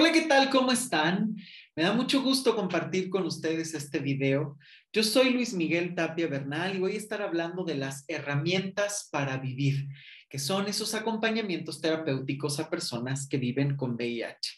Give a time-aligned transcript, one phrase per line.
[0.00, 0.48] Hola, ¿qué tal?
[0.48, 1.34] ¿Cómo están?
[1.74, 4.56] Me da mucho gusto compartir con ustedes este video.
[4.92, 9.38] Yo soy Luis Miguel Tapia Bernal y voy a estar hablando de las herramientas para
[9.38, 9.88] vivir,
[10.28, 14.52] que son esos acompañamientos terapéuticos a personas que viven con VIH.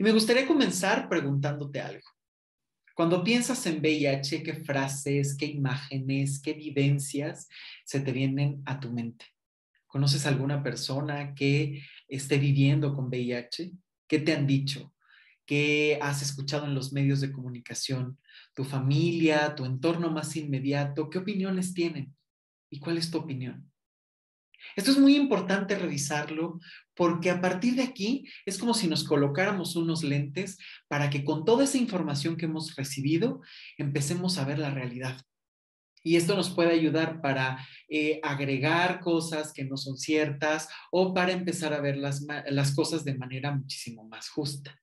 [0.00, 2.08] Y me gustaría comenzar preguntándote algo.
[2.96, 7.48] Cuando piensas en VIH, ¿qué frases, qué imágenes, qué vivencias
[7.84, 9.26] se te vienen a tu mente?
[9.86, 13.70] ¿Conoces alguna persona que esté viviendo con VIH?
[14.08, 14.94] ¿Qué te han dicho?
[15.46, 18.18] ¿Qué has escuchado en los medios de comunicación?
[18.54, 21.10] ¿Tu familia, tu entorno más inmediato?
[21.10, 22.14] ¿Qué opiniones tienen?
[22.70, 23.70] ¿Y cuál es tu opinión?
[24.76, 26.58] Esto es muy importante revisarlo
[26.94, 30.58] porque a partir de aquí es como si nos colocáramos unos lentes
[30.88, 33.42] para que con toda esa información que hemos recibido
[33.76, 35.20] empecemos a ver la realidad.
[36.04, 41.32] Y esto nos puede ayudar para eh, agregar cosas que no son ciertas o para
[41.32, 44.78] empezar a ver las, las cosas de manera muchísimo más justa.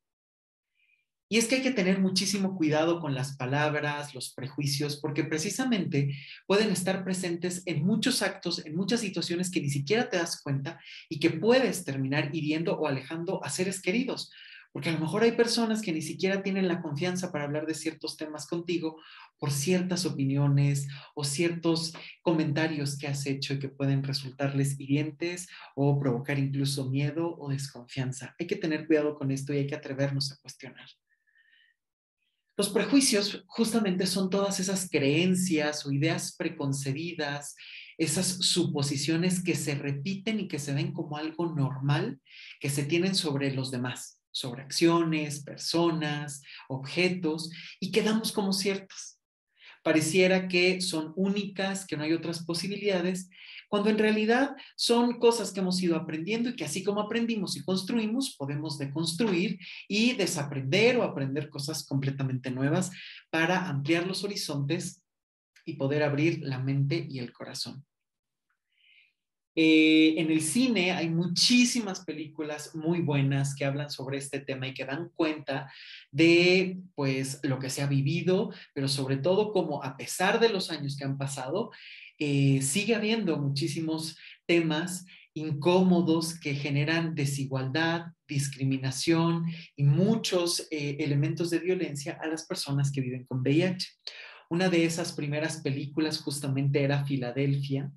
[1.31, 6.13] Y es que hay que tener muchísimo cuidado con las palabras, los prejuicios, porque precisamente
[6.45, 10.81] pueden estar presentes en muchos actos, en muchas situaciones que ni siquiera te das cuenta
[11.07, 14.29] y que puedes terminar hiriendo o alejando a seres queridos.
[14.71, 17.73] Porque a lo mejor hay personas que ni siquiera tienen la confianza para hablar de
[17.73, 19.01] ciertos temas contigo
[19.37, 25.99] por ciertas opiniones o ciertos comentarios que has hecho y que pueden resultarles hirientes o
[25.99, 28.33] provocar incluso miedo o desconfianza.
[28.39, 30.87] Hay que tener cuidado con esto y hay que atrevernos a cuestionar.
[32.55, 37.55] Los prejuicios justamente son todas esas creencias o ideas preconcebidas,
[37.97, 42.21] esas suposiciones que se repiten y que se ven como algo normal
[42.59, 49.19] que se tienen sobre los demás sobre acciones, personas, objetos y quedamos como ciertas.
[49.83, 53.29] Pareciera que son únicas, que no hay otras posibilidades,
[53.67, 57.63] cuando en realidad son cosas que hemos ido aprendiendo y que así como aprendimos y
[57.63, 62.91] construimos, podemos deconstruir y desaprender o aprender cosas completamente nuevas
[63.29, 65.01] para ampliar los horizontes
[65.65, 67.85] y poder abrir la mente y el corazón.
[69.53, 74.73] Eh, en el cine hay muchísimas películas muy buenas que hablan sobre este tema y
[74.73, 75.69] que dan cuenta
[76.09, 80.71] de pues lo que se ha vivido, pero sobre todo como a pesar de los
[80.71, 81.71] años que han pasado,
[82.17, 89.45] eh, sigue habiendo muchísimos temas incómodos que generan desigualdad, discriminación
[89.75, 93.87] y muchos eh, elementos de violencia a las personas que viven con VIH.
[94.49, 97.89] Una de esas primeras películas justamente era Filadelfia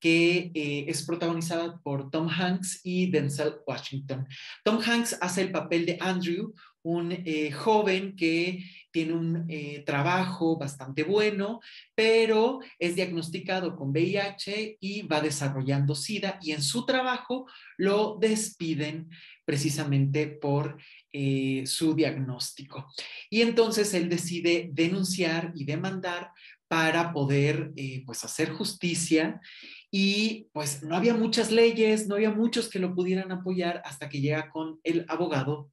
[0.00, 4.26] que eh, es protagonizada por Tom Hanks y Denzel Washington.
[4.64, 10.56] Tom Hanks hace el papel de Andrew, un eh, joven que tiene un eh, trabajo
[10.56, 11.60] bastante bueno,
[11.94, 19.10] pero es diagnosticado con VIH y va desarrollando SIDA y en su trabajo lo despiden
[19.44, 20.78] precisamente por
[21.64, 22.92] su diagnóstico.
[23.30, 26.30] Y entonces él decide denunciar y demandar
[26.68, 27.72] para poder
[28.04, 29.40] pues hacer justicia
[29.90, 34.20] y pues no había muchas leyes, no había muchos que lo pudieran apoyar hasta que
[34.20, 35.70] llega con el abogado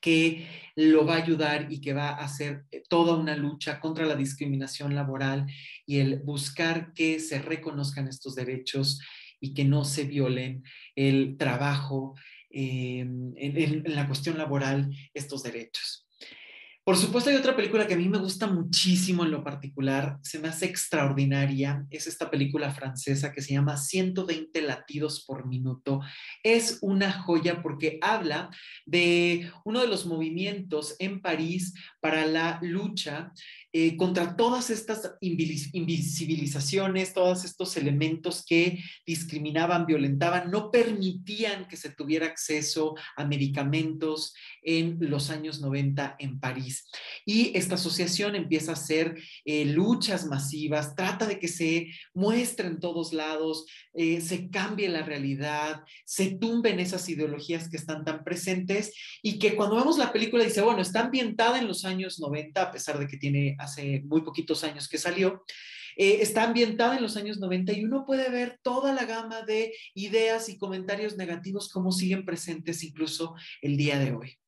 [0.00, 4.06] que lo va a ayudar y que va a hacer eh, toda una lucha contra
[4.06, 5.46] la discriminación laboral
[5.84, 9.00] y el buscar que se reconozcan estos derechos
[9.40, 10.62] y que no se violen
[10.94, 12.14] el trabajo,
[12.50, 16.05] eh, en la cuestión laboral, estos derechos.
[16.86, 20.38] Por supuesto, hay otra película que a mí me gusta muchísimo en lo particular, se
[20.38, 25.98] me hace extraordinaria, es esta película francesa que se llama 120 latidos por minuto.
[26.44, 28.50] Es una joya porque habla
[28.84, 33.32] de uno de los movimientos en París para la lucha
[33.78, 41.90] eh, contra todas estas invisibilizaciones, todos estos elementos que discriminaban, violentaban, no permitían que se
[41.90, 46.88] tuviera acceso a medicamentos en los años 90 en París.
[47.24, 52.78] Y esta asociación empieza a hacer eh, luchas masivas, trata de que se muestre en
[52.78, 58.92] todos lados, eh, se cambie la realidad, se tumben esas ideologías que están tan presentes
[59.22, 62.62] y que cuando vemos la película dice, bueno, está ambientada en los años años 90,
[62.62, 65.44] a pesar de que tiene hace muy poquitos años que salió.
[65.96, 69.72] Eh, está ambientada en los años 90 y uno puede ver toda la gama de
[69.94, 74.38] ideas y comentarios negativos como siguen presentes incluso el día de hoy.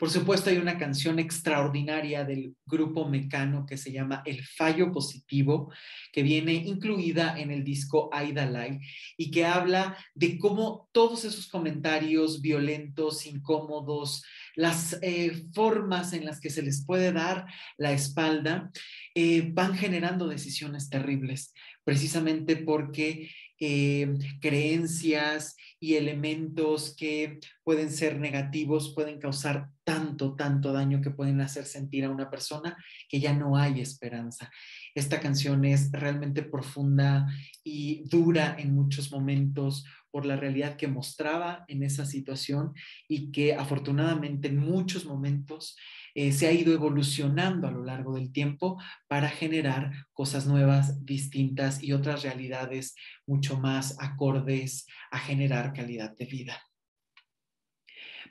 [0.00, 5.70] Por supuesto, hay una canción extraordinaria del grupo Mecano que se llama El Fallo Positivo,
[6.10, 8.80] que viene incluida en el disco Aida Lai
[9.18, 14.24] y que habla de cómo todos esos comentarios violentos, incómodos,
[14.56, 17.44] las eh, formas en las que se les puede dar
[17.76, 18.70] la espalda,
[19.14, 21.52] eh, van generando decisiones terribles,
[21.84, 23.28] precisamente porque
[23.62, 27.40] eh, creencias y elementos que
[27.70, 32.76] pueden ser negativos, pueden causar tanto, tanto daño que pueden hacer sentir a una persona
[33.08, 34.50] que ya no hay esperanza.
[34.92, 37.28] Esta canción es realmente profunda
[37.62, 42.72] y dura en muchos momentos por la realidad que mostraba en esa situación
[43.06, 45.76] y que afortunadamente en muchos momentos
[46.16, 51.84] eh, se ha ido evolucionando a lo largo del tiempo para generar cosas nuevas, distintas
[51.84, 52.96] y otras realidades
[53.28, 56.60] mucho más acordes a generar calidad de vida.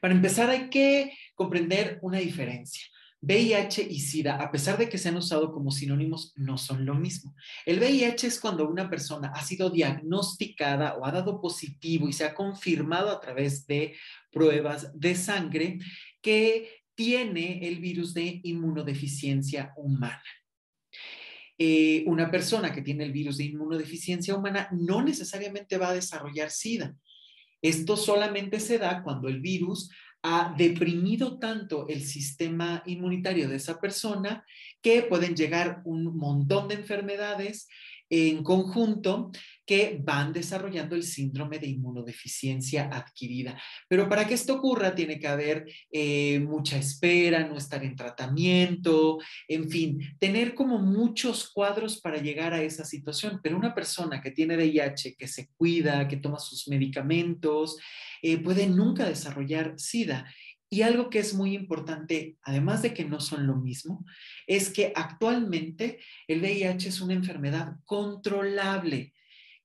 [0.02, 2.84] Para empezar hay que comprender una diferencia.
[3.22, 6.96] VIH y SIDA, a pesar de que se han usado como sinónimos, no son lo
[6.96, 7.36] mismo.
[7.66, 12.24] El VIH es cuando una persona ha sido diagnosticada o ha dado positivo y se
[12.24, 13.96] ha confirmado a través de
[14.32, 15.80] pruebas de sangre
[16.22, 20.24] que tiene el virus de inmunodeficiencia humana.
[21.58, 26.52] Eh, una persona que tiene el virus de inmunodeficiencia humana no necesariamente va a desarrollar
[26.52, 26.96] SIDA.
[27.62, 29.90] Esto solamente se da cuando el virus
[30.22, 34.46] ha deprimido tanto el sistema inmunitario de esa persona
[34.82, 37.68] que pueden llegar un montón de enfermedades
[38.10, 39.32] en conjunto
[39.70, 43.62] que van desarrollando el síndrome de inmunodeficiencia adquirida.
[43.88, 49.20] Pero para que esto ocurra tiene que haber eh, mucha espera, no estar en tratamiento,
[49.48, 53.40] en fin, tener como muchos cuadros para llegar a esa situación.
[53.44, 57.78] Pero una persona que tiene VIH, que se cuida, que toma sus medicamentos,
[58.24, 60.26] eh, puede nunca desarrollar SIDA.
[60.70, 64.06] Y algo que es muy importante, además de que no son lo mismo,
[64.46, 69.14] es que actualmente el VIH es una enfermedad controlable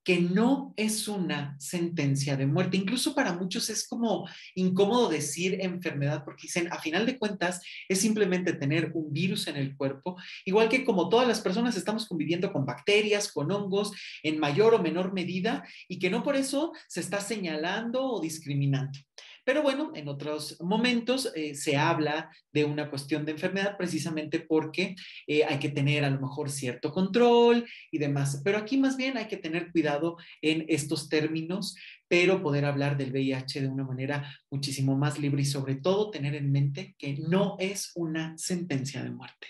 [0.04, 2.76] que no es una sentencia de muerte.
[2.76, 8.00] Incluso para muchos es como incómodo decir enfermedad porque dicen, a final de cuentas, es
[8.00, 12.52] simplemente tener un virus en el cuerpo, igual que como todas las personas estamos conviviendo
[12.52, 13.92] con bacterias, con hongos,
[14.22, 18.98] en mayor o menor medida, y que no por eso se está señalando o discriminando.
[19.44, 24.96] Pero bueno, en otros momentos eh, se habla de una cuestión de enfermedad precisamente porque
[25.26, 28.40] eh, hay que tener a lo mejor cierto control y demás.
[28.42, 31.76] Pero aquí más bien hay que tener cuidado en estos términos,
[32.08, 36.34] pero poder hablar del VIH de una manera muchísimo más libre y sobre todo tener
[36.34, 39.48] en mente que no es una sentencia de muerte.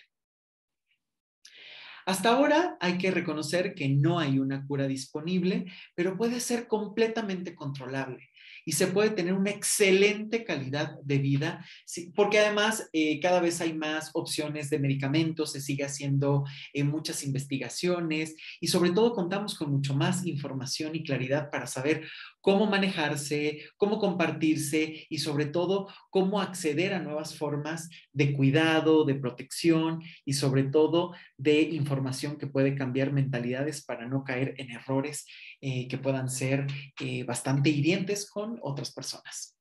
[2.06, 5.64] Hasta ahora hay que reconocer que no hay una cura disponible,
[5.94, 8.28] pero puede ser completamente controlable
[8.64, 11.64] y se puede tener una excelente calidad de vida,
[12.14, 17.24] porque además eh, cada vez hay más opciones de medicamentos, se sigue haciendo eh, muchas
[17.24, 22.06] investigaciones y sobre todo contamos con mucho más información y claridad para saber
[22.44, 29.14] cómo manejarse, cómo compartirse y sobre todo cómo acceder a nuevas formas de cuidado, de
[29.14, 35.24] protección y sobre todo de información que puede cambiar mentalidades para no caer en errores
[35.62, 36.66] eh, que puedan ser
[37.00, 39.53] eh, bastante hirientes con otras personas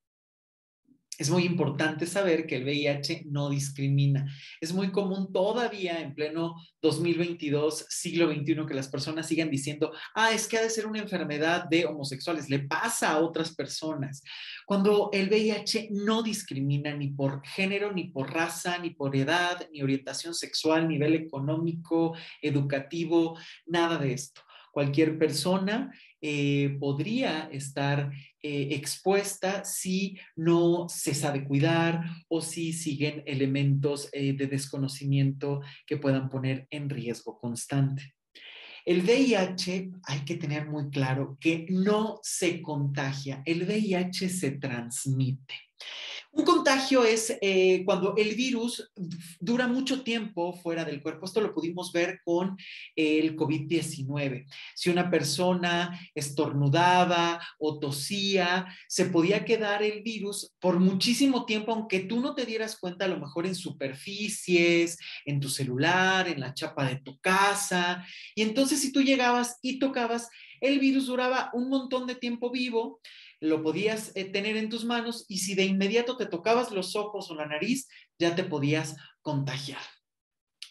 [1.17, 4.25] es muy importante saber que el VIH no discrimina.
[4.59, 10.31] Es muy común todavía en pleno 2022, siglo XXI, que las personas sigan diciendo, ah,
[10.31, 14.23] es que ha de ser una enfermedad de homosexuales, le pasa a otras personas.
[14.65, 19.81] Cuando el VIH no discrimina ni por género, ni por raza, ni por edad, ni
[19.81, 24.41] orientación sexual, nivel económico, educativo, nada de esto.
[24.73, 28.11] Cualquier persona eh, podría estar
[28.41, 35.97] eh, expuesta si no se sabe cuidar o si siguen elementos eh, de desconocimiento que
[35.97, 38.15] puedan poner en riesgo constante.
[38.83, 45.53] El VIH hay que tener muy claro que no se contagia, el VIH se transmite.
[46.35, 48.91] Un contagio es eh, cuando el virus
[49.39, 51.27] dura mucho tiempo fuera del cuerpo.
[51.27, 52.57] Esto lo pudimos ver con
[52.95, 54.47] el COVID-19.
[54.73, 61.99] Si una persona estornudaba o tosía, se podía quedar el virus por muchísimo tiempo, aunque
[61.99, 66.55] tú no te dieras cuenta, a lo mejor en superficies, en tu celular, en la
[66.55, 68.03] chapa de tu casa.
[68.33, 70.29] Y entonces si tú llegabas y tocabas,
[70.61, 73.01] el virus duraba un montón de tiempo vivo
[73.43, 77.29] lo podías eh, tener en tus manos y si de inmediato te tocabas los ojos
[77.29, 79.81] o la nariz, ya te podías contagiar.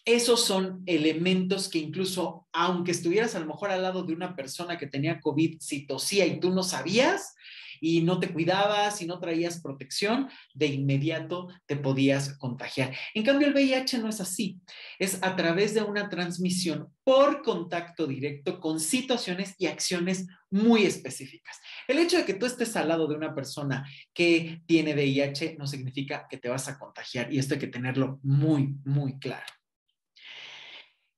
[0.06, 4.78] Esos son elementos que incluso, aunque estuvieras a lo mejor al lado de una persona
[4.78, 7.34] que tenía COVID, si tosía y tú no sabías,
[7.82, 12.94] y no te cuidabas y no traías protección, de inmediato te podías contagiar.
[13.12, 14.60] En cambio, el VIH no es así.
[15.00, 21.58] Es a través de una transmisión por contacto directo con situaciones y acciones muy específicas.
[21.88, 23.84] El hecho de que tú estés al lado de una persona
[24.14, 28.20] que tiene VIH no significa que te vas a contagiar y esto hay que tenerlo
[28.22, 29.52] muy, muy claro.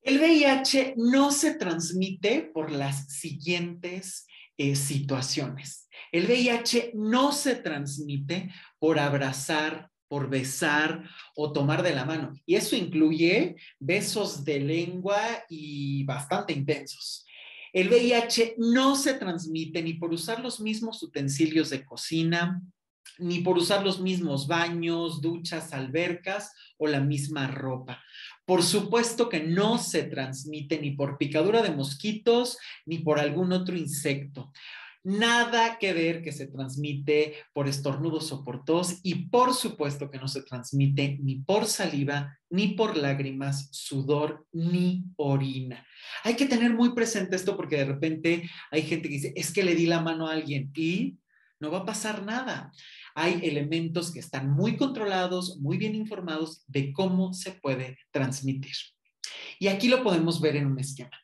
[0.00, 4.26] El VIH no se transmite por las siguientes
[4.74, 5.88] situaciones.
[6.12, 12.32] El VIH no se transmite por abrazar, por besar o tomar de la mano.
[12.46, 17.26] Y eso incluye besos de lengua y bastante intensos.
[17.72, 22.62] El VIH no se transmite ni por usar los mismos utensilios de cocina,
[23.18, 28.02] ni por usar los mismos baños, duchas, albercas o la misma ropa.
[28.44, 33.76] Por supuesto que no se transmite ni por picadura de mosquitos ni por algún otro
[33.76, 34.52] insecto.
[35.06, 40.18] Nada que ver que se transmite por estornudos o por tos y por supuesto que
[40.18, 45.86] no se transmite ni por saliva, ni por lágrimas, sudor, ni orina.
[46.22, 49.62] Hay que tener muy presente esto porque de repente hay gente que dice, es que
[49.62, 51.18] le di la mano a alguien y
[51.60, 52.72] no va a pasar nada.
[53.14, 58.74] Hay elementos que están muy controlados, muy bien informados de cómo se puede transmitir.
[59.58, 61.16] Y aquí lo podemos ver en un esquema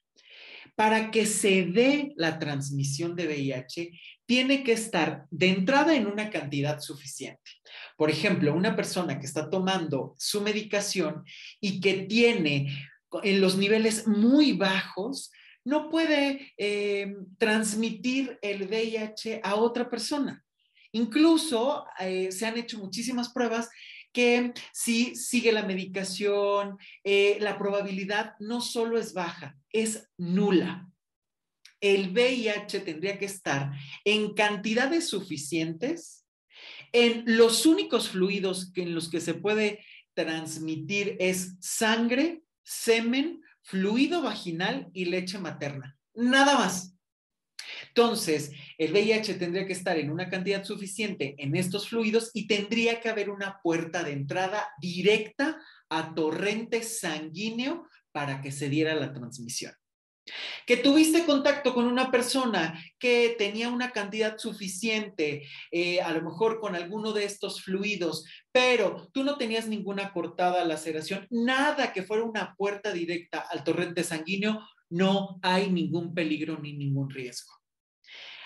[0.81, 3.91] para que se dé la transmisión de VIH,
[4.25, 7.51] tiene que estar de entrada en una cantidad suficiente.
[7.99, 11.23] Por ejemplo, una persona que está tomando su medicación
[11.61, 12.89] y que tiene
[13.23, 15.31] en los niveles muy bajos,
[15.67, 20.43] no puede eh, transmitir el VIH a otra persona.
[20.93, 23.69] Incluso eh, se han hecho muchísimas pruebas
[24.13, 30.89] que si sigue la medicación, eh, la probabilidad no solo es baja, es nula.
[31.81, 33.73] El VIH tendría que estar
[34.05, 36.27] en cantidades suficientes,
[36.93, 44.91] en los únicos fluidos en los que se puede transmitir es sangre, semen, fluido vaginal
[44.93, 45.97] y leche materna.
[46.15, 46.95] Nada más.
[47.95, 53.01] Entonces, el VIH tendría que estar en una cantidad suficiente en estos fluidos y tendría
[53.01, 59.13] que haber una puerta de entrada directa a torrente sanguíneo para que se diera la
[59.13, 59.73] transmisión.
[60.65, 66.61] Que tuviste contacto con una persona que tenía una cantidad suficiente, eh, a lo mejor
[66.61, 72.23] con alguno de estos fluidos, pero tú no tenías ninguna cortada, laceración, nada que fuera
[72.23, 77.60] una puerta directa al torrente sanguíneo, no hay ningún peligro ni ningún riesgo.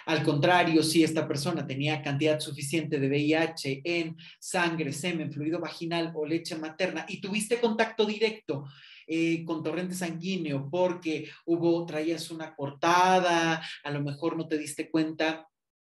[0.06, 6.12] Al contrario, si esta persona tenía cantidad suficiente de VIH en sangre, semen, fluido vaginal
[6.14, 8.66] o leche materna y tuviste contacto directo
[9.06, 14.90] eh, con torrente sanguíneo porque hubo, traías una cortada, a lo mejor no te diste
[14.90, 15.46] cuenta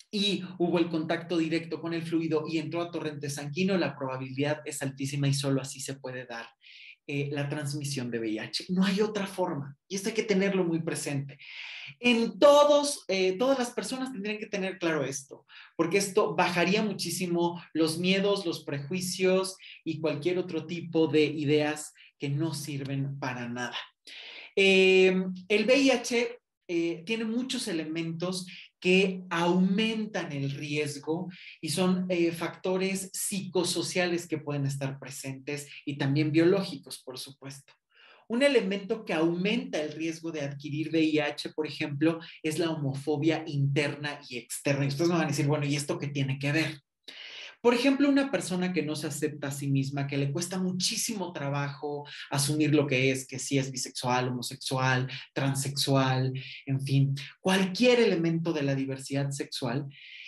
[0.10, 4.62] y hubo el contacto directo con el fluido y entró a torrente sanguíneo, la probabilidad
[4.66, 6.48] es altísima y solo así se puede dar
[7.10, 8.66] eh, la transmisión de VIH.
[8.68, 11.38] No hay otra forma y esto hay que tenerlo muy presente.
[12.02, 15.46] En todos, eh, todas las personas tendrían que tener claro esto,
[15.78, 22.28] porque esto bajaría muchísimo los miedos, los prejuicios y cualquier otro tipo de ideas que
[22.28, 23.78] no sirven para nada.
[24.54, 25.16] Eh,
[25.48, 26.40] el VIH
[27.06, 28.46] tiene muchos elementos
[28.79, 31.29] que aumentan el riesgo
[31.62, 37.74] y son eh, factores psicosociales que pueden estar presentes y también biológicos, por supuesto.
[38.29, 44.19] Un elemento que aumenta el riesgo de adquirir VIH, por ejemplo, es la homofobia interna
[44.27, 44.84] y externa.
[44.84, 46.81] Y ustedes me van a decir, bueno, ¿y esto qué tiene que ver?
[47.68, 51.34] Por ejemplo, una persona que no se acepta a sí misma, que le cuesta muchísimo
[51.34, 56.32] trabajo asumir lo que es, que si es bisexual, homosexual, transexual,
[56.66, 59.86] en fin, cualquier elemento de la diversidad sexual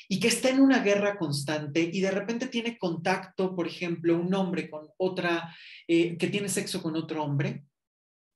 [0.09, 4.33] y que está en una guerra constante y de repente tiene contacto, por ejemplo, un
[4.33, 5.55] hombre con otra,
[5.87, 7.63] eh, que tiene sexo con otro hombre,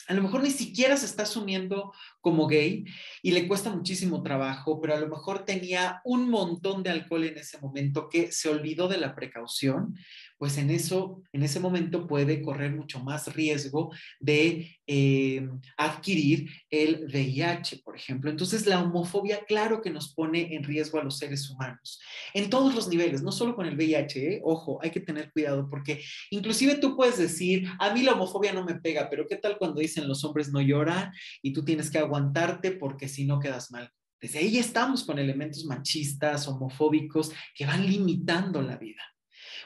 [0.08, 2.86] a lo mejor ni siquiera se está asumiendo como gay
[3.22, 7.38] y le cuesta muchísimo trabajo, pero a lo mejor tenía un montón de alcohol en
[7.38, 9.96] ese momento que se olvidó de la precaución,
[10.38, 15.48] pues en eso, en ese momento puede correr mucho más riesgo de eh,
[15.78, 18.30] adquirir el VIH, por ejemplo.
[18.30, 22.02] Entonces, la homofobia, claro que nos pone en riesgo a los seres humanos,
[22.34, 24.42] en todos los niveles, no solo con el VIH, ¿eh?
[24.44, 28.66] ojo, hay que tener cuidado porque inclusive tú puedes decir, a mí la homofobia no
[28.66, 31.12] me pega, pero ¿qué tal cuando dicen los hombres no lloran
[31.42, 33.90] y tú tienes que aguantarte porque si no quedas mal?
[34.24, 39.02] Desde ahí estamos con elementos machistas, homofóbicos, que van limitando la vida.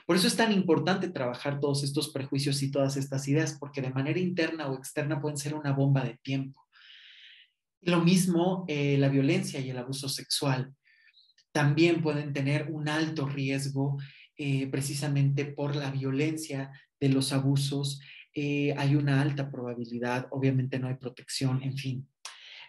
[0.07, 3.89] Por eso es tan importante trabajar todos estos prejuicios y todas estas ideas, porque de
[3.89, 6.65] manera interna o externa pueden ser una bomba de tiempo.
[7.81, 10.73] Lo mismo eh, la violencia y el abuso sexual.
[11.51, 13.97] También pueden tener un alto riesgo
[14.37, 16.71] eh, precisamente por la violencia
[17.01, 17.99] de los abusos.
[18.33, 22.07] Eh, hay una alta probabilidad, obviamente no hay protección, en fin.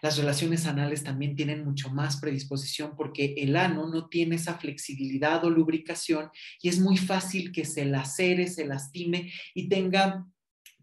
[0.01, 5.43] Las relaciones anales también tienen mucho más predisposición porque el ano no tiene esa flexibilidad
[5.43, 6.29] o lubricación
[6.61, 10.25] y es muy fácil que se lacere, se lastime y tenga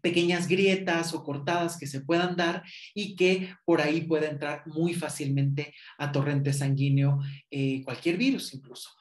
[0.01, 4.93] pequeñas grietas o cortadas que se puedan dar y que por ahí puede entrar muy
[4.93, 7.19] fácilmente a torrente sanguíneo
[7.49, 8.91] eh, cualquier virus incluso.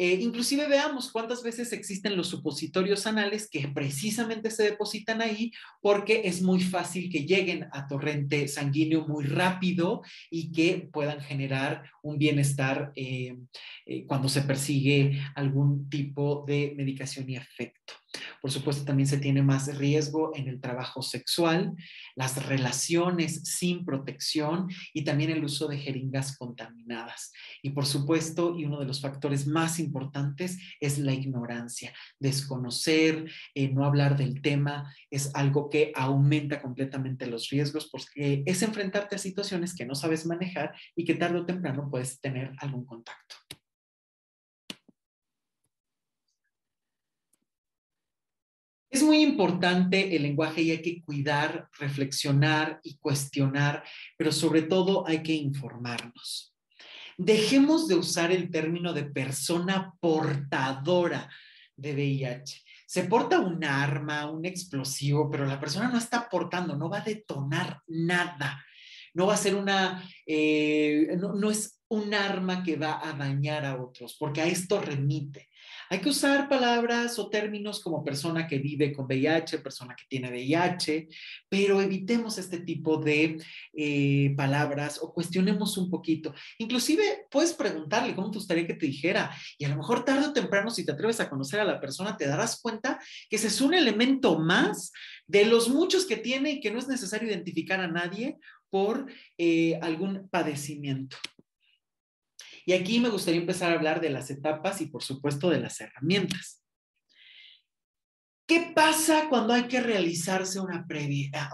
[0.00, 5.50] Eh, inclusive veamos cuántas veces existen los supositorios anales que precisamente se depositan ahí
[5.82, 11.82] porque es muy fácil que lleguen a torrente sanguíneo muy rápido y que puedan generar
[12.00, 13.38] un bienestar eh,
[14.06, 17.94] cuando se persigue algún tipo de medicación y efecto.
[18.40, 21.74] Por supuesto, también se tiene más riesgo en el trabajo sexual,
[22.14, 27.32] las relaciones sin protección y también el uso de jeringas contaminadas.
[27.62, 31.92] Y por supuesto, y uno de los factores más importantes es la ignorancia.
[32.18, 38.62] Desconocer, eh, no hablar del tema es algo que aumenta completamente los riesgos porque es
[38.62, 42.84] enfrentarte a situaciones que no sabes manejar y que tarde o temprano puedes tener algún
[42.84, 43.36] contacto.
[48.98, 53.84] Es muy importante el lenguaje y hay que cuidar, reflexionar y cuestionar,
[54.16, 56.52] pero sobre todo hay que informarnos.
[57.16, 61.30] Dejemos de usar el término de persona portadora
[61.76, 62.64] de VIH.
[62.88, 67.04] Se porta un arma, un explosivo, pero la persona no está portando, no va a
[67.04, 68.64] detonar nada.
[69.14, 73.64] No va a ser una, eh, no, no es un arma que va a dañar
[73.64, 75.48] a otros, porque a esto remite.
[75.90, 80.30] Hay que usar palabras o términos como persona que vive con VIH, persona que tiene
[80.30, 81.08] VIH,
[81.48, 83.42] pero evitemos este tipo de
[83.72, 86.34] eh, palabras o cuestionemos un poquito.
[86.58, 90.32] Inclusive puedes preguntarle cómo te gustaría que te dijera y a lo mejor tarde o
[90.32, 93.60] temprano si te atreves a conocer a la persona te darás cuenta que ese es
[93.60, 94.92] un elemento más
[95.26, 98.38] de los muchos que tiene y que no es necesario identificar a nadie
[98.70, 99.06] por
[99.38, 101.16] eh, algún padecimiento.
[102.68, 105.80] Y aquí me gustaría empezar a hablar de las etapas y por supuesto de las
[105.80, 106.62] herramientas.
[108.46, 110.86] ¿Qué pasa cuando hay que realizarse una,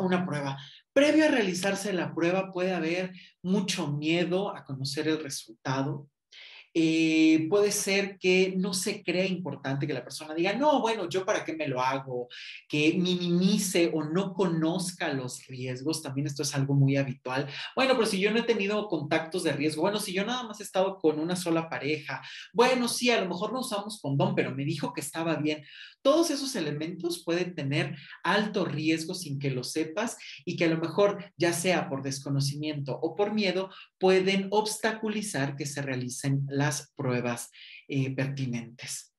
[0.00, 0.58] una prueba?
[0.92, 3.12] Previo a realizarse la prueba puede haber
[3.44, 6.10] mucho miedo a conocer el resultado,
[6.76, 11.24] eh, puede ser que no se crea importante que la persona diga, no, bueno, yo
[11.24, 12.28] para qué me lo hago,
[12.68, 17.46] que minimice o no conozca los riesgos, también esto es algo muy habitual.
[17.76, 20.58] Bueno, pero si yo no he tenido contactos de riesgo, bueno, si yo nada más
[20.58, 22.20] he estado con una sola pareja,
[22.52, 25.64] bueno, sí, a lo mejor no usamos condón, pero me dijo que estaba bien.
[26.02, 30.78] Todos esos elementos pueden tener alto riesgo sin que lo sepas y que a lo
[30.78, 36.63] mejor, ya sea por desconocimiento o por miedo, pueden obstaculizar que se realicen las
[36.96, 37.50] pruebas
[37.88, 39.14] eh, pertinentes.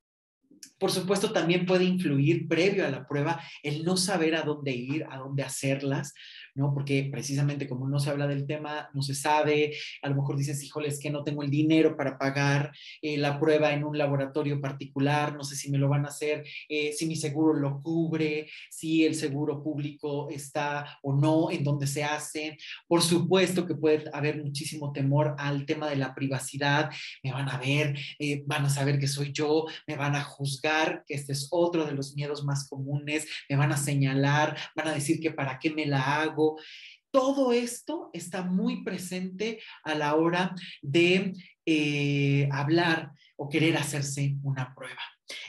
[0.77, 5.05] Por supuesto, también puede influir previo a la prueba el no saber a dónde ir,
[5.09, 6.13] a dónde hacerlas,
[6.55, 6.73] ¿no?
[6.73, 10.63] Porque precisamente como no se habla del tema, no se sabe, a lo mejor dices,
[10.63, 14.59] híjole, es que no tengo el dinero para pagar eh, la prueba en un laboratorio
[14.61, 18.47] particular, no sé si me lo van a hacer, eh, si mi seguro lo cubre,
[18.69, 22.57] si el seguro público está o no, en dónde se hace.
[22.87, 26.89] Por supuesto que puede haber muchísimo temor al tema de la privacidad,
[27.21, 31.03] me van a ver, eh, van a saber que soy yo, me van a juzgar,
[31.05, 34.93] que este es otro de los miedos más comunes, me van a señalar, van a
[34.93, 36.44] decir que para qué me la hago
[37.15, 41.33] todo esto está muy presente a la hora de
[41.65, 45.01] eh, hablar o querer hacerse una prueba.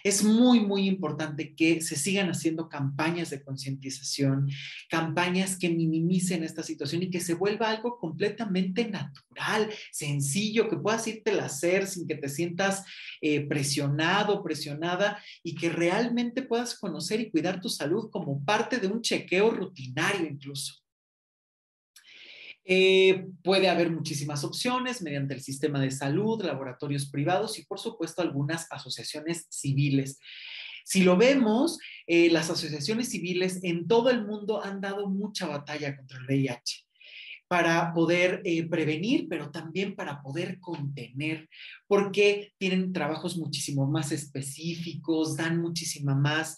[0.05, 4.49] Es muy, muy importante que se sigan haciendo campañas de concientización,
[4.89, 11.07] campañas que minimicen esta situación y que se vuelva algo completamente natural, sencillo, que puedas
[11.09, 12.85] irte a hacer sin que te sientas
[13.21, 18.87] eh, presionado, presionada y que realmente puedas conocer y cuidar tu salud como parte de
[18.87, 20.86] un chequeo rutinario incluso.
[22.69, 28.23] Eh, puede haber muchísimas opciones mediante el sistema de salud, laboratorios privados y por supuesto
[28.23, 30.19] algunas asociaciones civiles.
[30.85, 35.97] Si lo vemos, eh, las asociaciones civiles en todo el mundo han dado mucha batalla
[35.97, 36.85] contra el VIH
[37.47, 41.49] para poder eh, prevenir, pero también para poder contener,
[41.87, 46.57] porque tienen trabajos muchísimo más específicos, dan muchísima más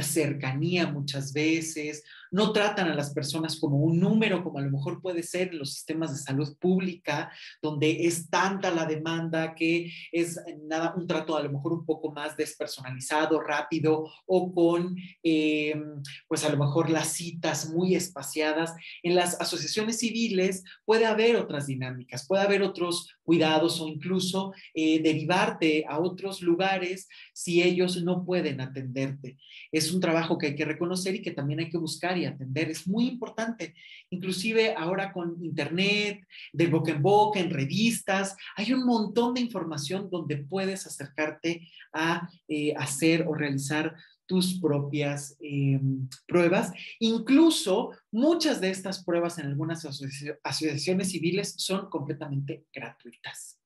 [0.00, 5.00] cercanía muchas veces, no tratan a las personas como un número, como a lo mejor
[5.00, 7.30] puede ser en los sistemas de salud pública,
[7.62, 12.12] donde es tanta la demanda que es nada, un trato a lo mejor un poco
[12.12, 18.74] más despersonalizado, rápido o con, em, pues a lo mejor las citas muy espaciadas.
[19.02, 25.00] En las asociaciones civiles puede haber otras dinámicas, puede haber otros cuidados o incluso eh,
[25.02, 29.36] derivarte a otros lugares si ellos no pueden atenderte.
[29.72, 32.70] Es un trabajo que hay que reconocer y que también hay que buscar y atender.
[32.70, 33.74] Es muy importante.
[34.10, 40.08] Inclusive ahora con internet, de boca en boca, en revistas, hay un montón de información
[40.10, 46.72] donde puedes acercarte a eh, hacer o realizar tus propias em, pruebas.
[47.00, 53.58] Incluso muchas de estas pruebas en algunas asociaciones civiles son completamente gratuitas.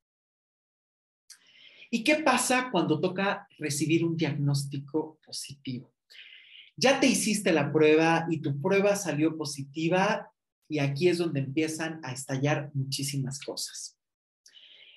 [1.90, 5.92] ¿Y qué pasa cuando toca recibir un diagnóstico positivo?
[6.82, 10.32] Ya te hiciste la prueba y tu prueba salió positiva
[10.68, 13.96] y aquí es donde empiezan a estallar muchísimas cosas.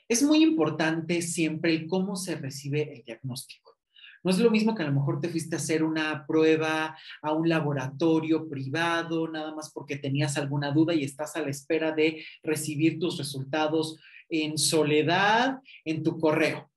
[0.09, 3.77] Es muy importante siempre el cómo se recibe el diagnóstico.
[4.23, 7.33] No es lo mismo que a lo mejor te fuiste a hacer una prueba a
[7.33, 12.25] un laboratorio privado, nada más porque tenías alguna duda y estás a la espera de
[12.41, 16.67] recibir tus resultados en soledad en tu correo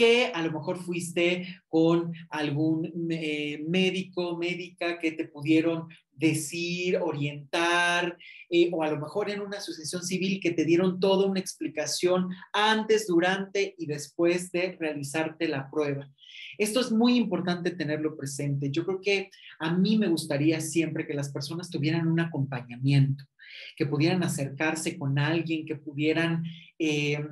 [0.00, 8.16] que a lo mejor fuiste con algún eh, médico, médica que te pudieron decir, orientar,
[8.48, 12.30] eh, o a lo mejor en una asociación civil que te dieron toda una explicación
[12.54, 16.10] antes, durante y después de realizarte la prueba.
[16.56, 18.70] Esto es muy importante tenerlo presente.
[18.70, 23.22] Yo creo que a mí me gustaría siempre que las personas tuvieran un acompañamiento,
[23.76, 26.42] que pudieran acercarse con alguien, que pudieran...
[26.78, 27.22] Eh,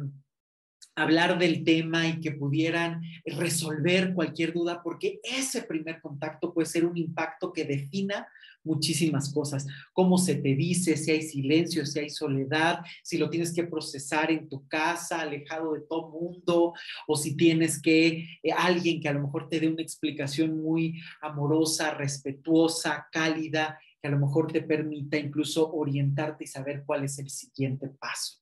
[0.98, 6.84] hablar del tema y que pudieran resolver cualquier duda, porque ese primer contacto puede ser
[6.84, 8.26] un impacto que defina
[8.64, 13.54] muchísimas cosas, cómo se te dice, si hay silencio, si hay soledad, si lo tienes
[13.54, 16.74] que procesar en tu casa, alejado de todo mundo,
[17.06, 21.00] o si tienes que eh, alguien que a lo mejor te dé una explicación muy
[21.22, 27.18] amorosa, respetuosa, cálida, que a lo mejor te permita incluso orientarte y saber cuál es
[27.18, 28.38] el siguiente paso.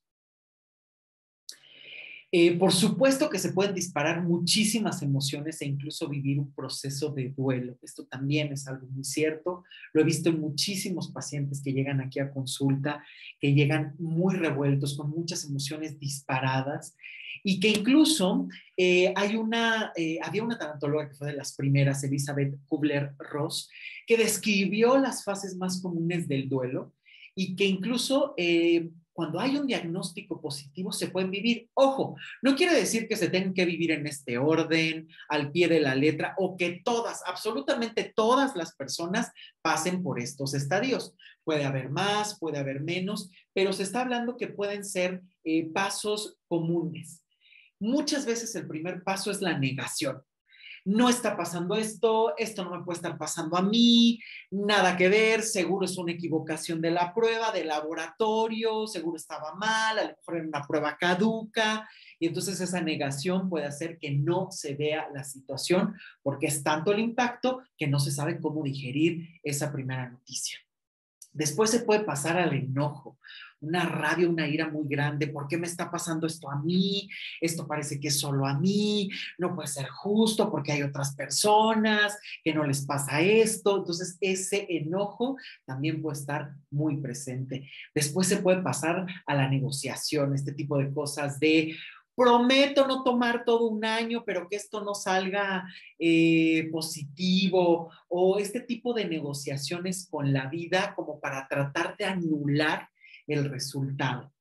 [2.29, 7.29] Eh, por supuesto que se pueden disparar muchísimas emociones e incluso vivir un proceso de
[7.29, 7.77] duelo.
[7.81, 9.63] Esto también es algo muy cierto.
[9.93, 13.01] Lo he visto en muchísimos pacientes que llegan aquí a consulta,
[13.39, 16.97] que llegan muy revueltos, con muchas emociones disparadas
[17.45, 22.03] y que incluso eh, hay una, eh, había una tanatóloga que fue de las primeras,
[22.03, 23.69] Elizabeth Kubler-Ross,
[24.05, 26.93] que describió las fases más comunes del duelo
[27.35, 28.33] y que incluso
[29.17, 31.67] cuando hay un diagnóstico positivo se pueden vivir.
[31.73, 35.79] Ojo, no quiere decir que se tengan que vivir en este orden, al pie de
[35.79, 39.31] la letra, o que todas, absolutamente todas las personas
[39.63, 41.15] pasen por estos estadios.
[41.43, 46.37] Puede haber más, puede haber menos, pero se está hablando que pueden ser eh, pasos
[46.47, 47.23] comunes.
[47.79, 50.21] Muchas veces el primer paso es la negación
[50.87, 55.41] no está pasando esto, esto no me puede estar pasando a mí, nada que ver,
[55.41, 60.37] seguro es una equivocación de la prueba, del laboratorio, seguro estaba mal, a lo mejor
[60.37, 65.25] era una prueba caduca, y entonces esa negación puede hacer que no se vea la
[65.25, 70.57] situación porque es tanto el impacto que no se sabe cómo digerir esa primera noticia.
[71.33, 73.19] Después se puede pasar al enojo
[73.61, 75.27] una rabia, una ira muy grande.
[75.27, 77.09] ¿Por qué me está pasando esto a mí?
[77.41, 82.17] Esto parece que es solo a mí, no puede ser justo porque hay otras personas
[82.43, 83.77] que no les pasa esto.
[83.77, 87.69] Entonces, ese enojo también puede estar muy presente.
[87.93, 91.75] Después se puede pasar a la negociación, este tipo de cosas de
[92.17, 98.59] prometo no tomar todo un año, pero que esto no salga eh, positivo, o este
[98.59, 102.89] tipo de negociaciones con la vida como para tratar de anular
[103.27, 104.33] el resultado.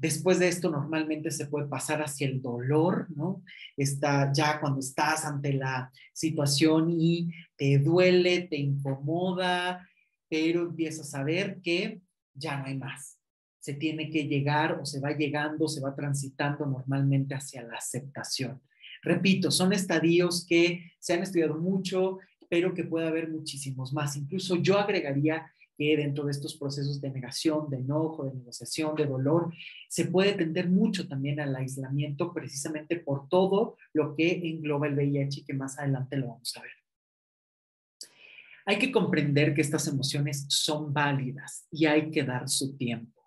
[0.00, 3.42] Después de esto normalmente se puede pasar hacia el dolor, ¿no?
[3.76, 9.86] Está ya cuando estás ante la situación y te duele, te incomoda,
[10.30, 12.00] pero empiezas a ver que
[12.32, 13.18] ya no hay más.
[13.58, 18.62] Se tiene que llegar o se va llegando, se va transitando normalmente hacia la aceptación.
[19.02, 24.16] Repito, son estadios que se han estudiado mucho, pero que puede haber muchísimos más.
[24.16, 29.06] Incluso yo agregaría que dentro de estos procesos de negación, de enojo, de negociación, de
[29.06, 29.50] dolor,
[29.88, 35.40] se puede tender mucho también al aislamiento precisamente por todo lo que engloba el VIH
[35.40, 36.72] y que más adelante lo vamos a ver.
[38.66, 43.19] Hay que comprender que estas emociones son válidas y hay que dar su tiempo.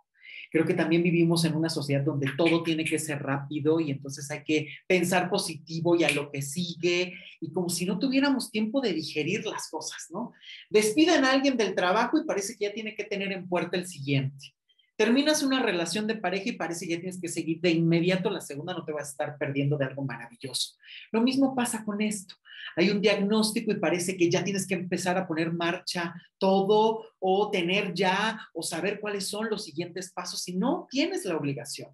[0.53, 4.29] Creo que también vivimos en una sociedad donde todo tiene que ser rápido y entonces
[4.29, 8.79] hay que pensar positivo y a lo que sigue y como si no tuviéramos tiempo
[8.79, 10.31] de digerir las cosas, ¿no?
[10.69, 13.87] Despidan a alguien del trabajo y parece que ya tiene que tener en puerta el
[13.87, 14.53] siguiente.
[14.95, 18.41] Terminas una relación de pareja y parece que ya tienes que seguir de inmediato, la
[18.41, 20.75] segunda no te vas a estar perdiendo de algo maravilloso.
[21.11, 22.35] Lo mismo pasa con esto.
[22.75, 27.49] Hay un diagnóstico y parece que ya tienes que empezar a poner marcha todo o
[27.49, 31.89] tener ya o saber cuáles son los siguientes pasos y no tienes la obligación.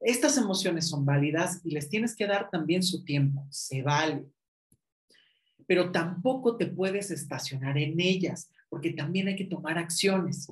[0.00, 4.24] Estas emociones son válidas y les tienes que dar también su tiempo, se vale.
[5.66, 10.46] Pero tampoco te puedes estacionar en ellas porque también hay que tomar acciones.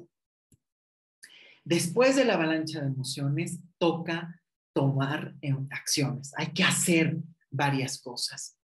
[1.66, 4.40] Después de la avalancha de emociones, toca
[4.72, 5.34] tomar
[5.72, 6.32] acciones.
[6.36, 7.16] Hay que hacer
[7.50, 8.56] varias cosas.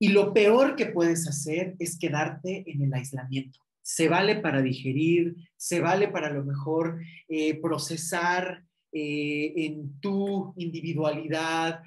[0.00, 3.60] Y lo peor que puedes hacer es quedarte en el aislamiento.
[3.80, 11.80] Se vale para digerir, se vale para lo mejor eh, procesar eh, en tu individualidad,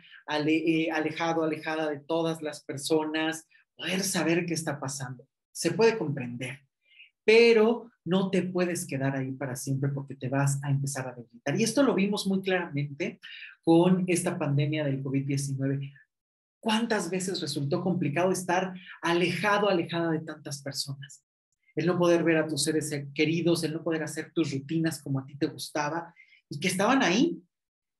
[0.47, 5.27] eh, alejado, alejada de todas las personas, poder saber qué está pasando.
[5.51, 6.61] Se puede comprender,
[7.27, 11.59] pero no te puedes quedar ahí para siempre porque te vas a empezar a debilitar.
[11.59, 13.19] Y esto lo vimos muy claramente
[13.63, 15.93] con esta pandemia del COVID-19.
[16.61, 21.25] ¿Cuántas veces resultó complicado estar alejado, alejada de tantas personas?
[21.75, 25.19] El no poder ver a tus seres queridos, el no poder hacer tus rutinas como
[25.19, 26.15] a ti te gustaba
[26.49, 27.43] y que estaban ahí,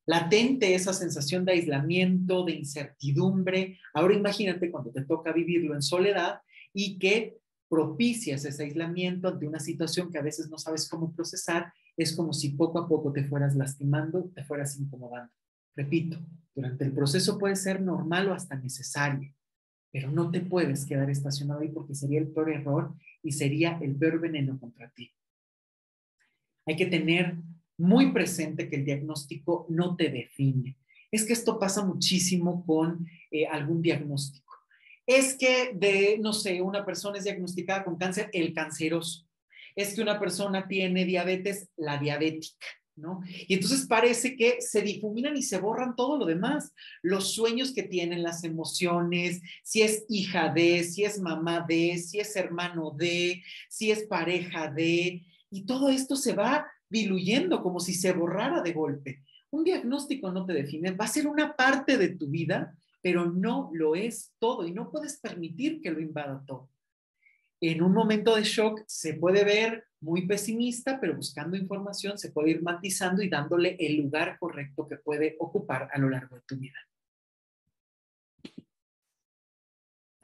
[0.06, 3.78] latente esa sensación de aislamiento, de incertidumbre.
[3.94, 6.40] Ahora imagínate cuando te toca vivirlo en soledad
[6.72, 7.36] y que
[7.69, 12.34] propicias ese aislamiento ante una situación que a veces no sabes cómo procesar, es como
[12.34, 15.34] si poco a poco te fueras lastimando, te fueras incomodando.
[15.75, 16.19] Repito,
[16.56, 19.34] durante el proceso puede ser normal o hasta necesario,
[19.91, 23.95] pero no te puedes quedar estacionado ahí porque sería el peor error y sería el
[23.95, 25.12] peor veneno contra ti.
[26.65, 27.38] Hay que tener
[27.77, 30.77] muy presente que el diagnóstico no te define.
[31.12, 34.47] Es que esto pasa muchísimo con eh, algún diagnóstico.
[35.08, 39.26] Es que de, no sé, una persona es diagnosticada con cáncer, el canceroso.
[39.76, 42.67] Es que una persona tiene diabetes, la diabética.
[42.96, 43.22] ¿No?
[43.48, 47.84] Y entonces parece que se difuminan y se borran todo lo demás, los sueños que
[47.84, 53.43] tienen, las emociones, si es hija de, si es mamá de, si es hermano de,
[53.70, 58.74] si es pareja de, y todo esto se va diluyendo como si se borrara de
[58.74, 59.24] golpe.
[59.50, 63.70] Un diagnóstico no te define, va a ser una parte de tu vida, pero no
[63.74, 66.70] lo es todo y no puedes permitir que lo invada todo.
[67.60, 72.52] En un momento de shock se puede ver muy pesimista, pero buscando información se puede
[72.52, 76.58] ir matizando y dándole el lugar correcto que puede ocupar a lo largo de tu
[76.58, 76.78] vida.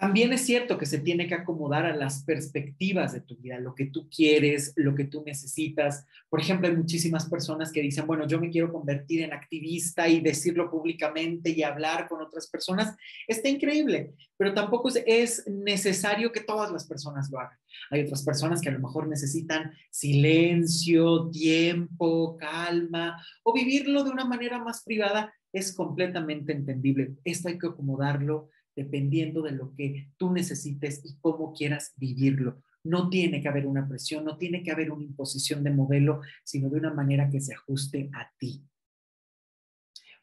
[0.04, 3.74] También es cierto que se tiene que acomodar a las perspectivas de tu vida, lo
[3.74, 6.06] que tú quieres, lo que tú necesitas.
[6.28, 10.20] Por ejemplo, hay muchísimas personas que dicen, bueno, yo me quiero convertir en activista y
[10.20, 12.98] decirlo públicamente y hablar con otras personas.
[13.30, 17.58] Está increíble, pero tampoco es necesario que todas las personas lo hagan.
[17.90, 24.26] Hay otras personas que a lo mejor necesitan silencio, tiempo, calma o vivirlo de una
[24.26, 25.34] manera más privada.
[25.54, 27.14] Es completamente entendible.
[27.24, 32.62] Esto hay que acomodarlo dependiendo de lo que tú necesites y cómo quieras vivirlo.
[32.84, 36.70] No tiene que haber una presión, no tiene que haber una imposición de modelo, sino
[36.70, 38.64] de una manera que se ajuste a ti.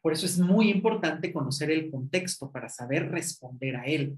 [0.01, 4.17] Por eso es muy importante conocer el contexto para saber responder a él.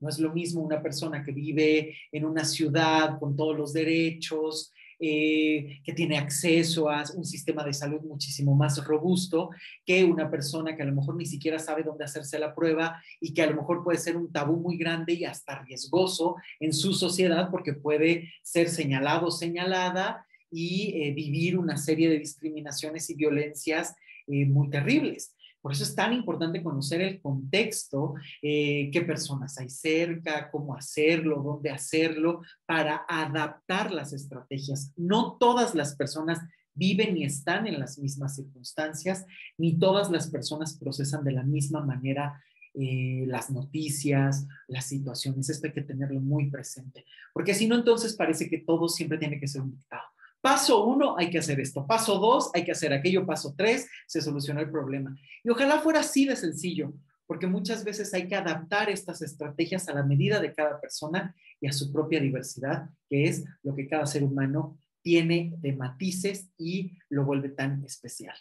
[0.00, 4.72] No es lo mismo una persona que vive en una ciudad con todos los derechos,
[5.00, 9.50] eh, que tiene acceso a un sistema de salud muchísimo más robusto
[9.86, 13.32] que una persona que a lo mejor ni siquiera sabe dónde hacerse la prueba y
[13.32, 16.94] que a lo mejor puede ser un tabú muy grande y hasta riesgoso en su
[16.94, 23.14] sociedad porque puede ser señalado o señalada y eh, vivir una serie de discriminaciones y
[23.14, 23.94] violencias
[24.26, 25.34] eh, muy terribles.
[25.68, 31.42] Por eso es tan importante conocer el contexto, eh, qué personas hay cerca, cómo hacerlo,
[31.42, 34.94] dónde hacerlo, para adaptar las estrategias.
[34.96, 36.38] No todas las personas
[36.72, 39.26] viven y están en las mismas circunstancias,
[39.58, 45.50] ni todas las personas procesan de la misma manera eh, las noticias, las situaciones.
[45.50, 47.04] Esto hay que tenerlo muy presente,
[47.34, 50.08] porque si no, entonces parece que todo siempre tiene que ser un dictado.
[50.40, 51.86] Paso uno, hay que hacer esto.
[51.86, 53.26] Paso dos, hay que hacer aquello.
[53.26, 55.16] Paso tres, se solucionó el problema.
[55.42, 56.94] Y ojalá fuera así de sencillo,
[57.26, 61.66] porque muchas veces hay que adaptar estas estrategias a la medida de cada persona y
[61.66, 66.98] a su propia diversidad, que es lo que cada ser humano tiene de matices y
[67.08, 68.36] lo vuelve tan especial.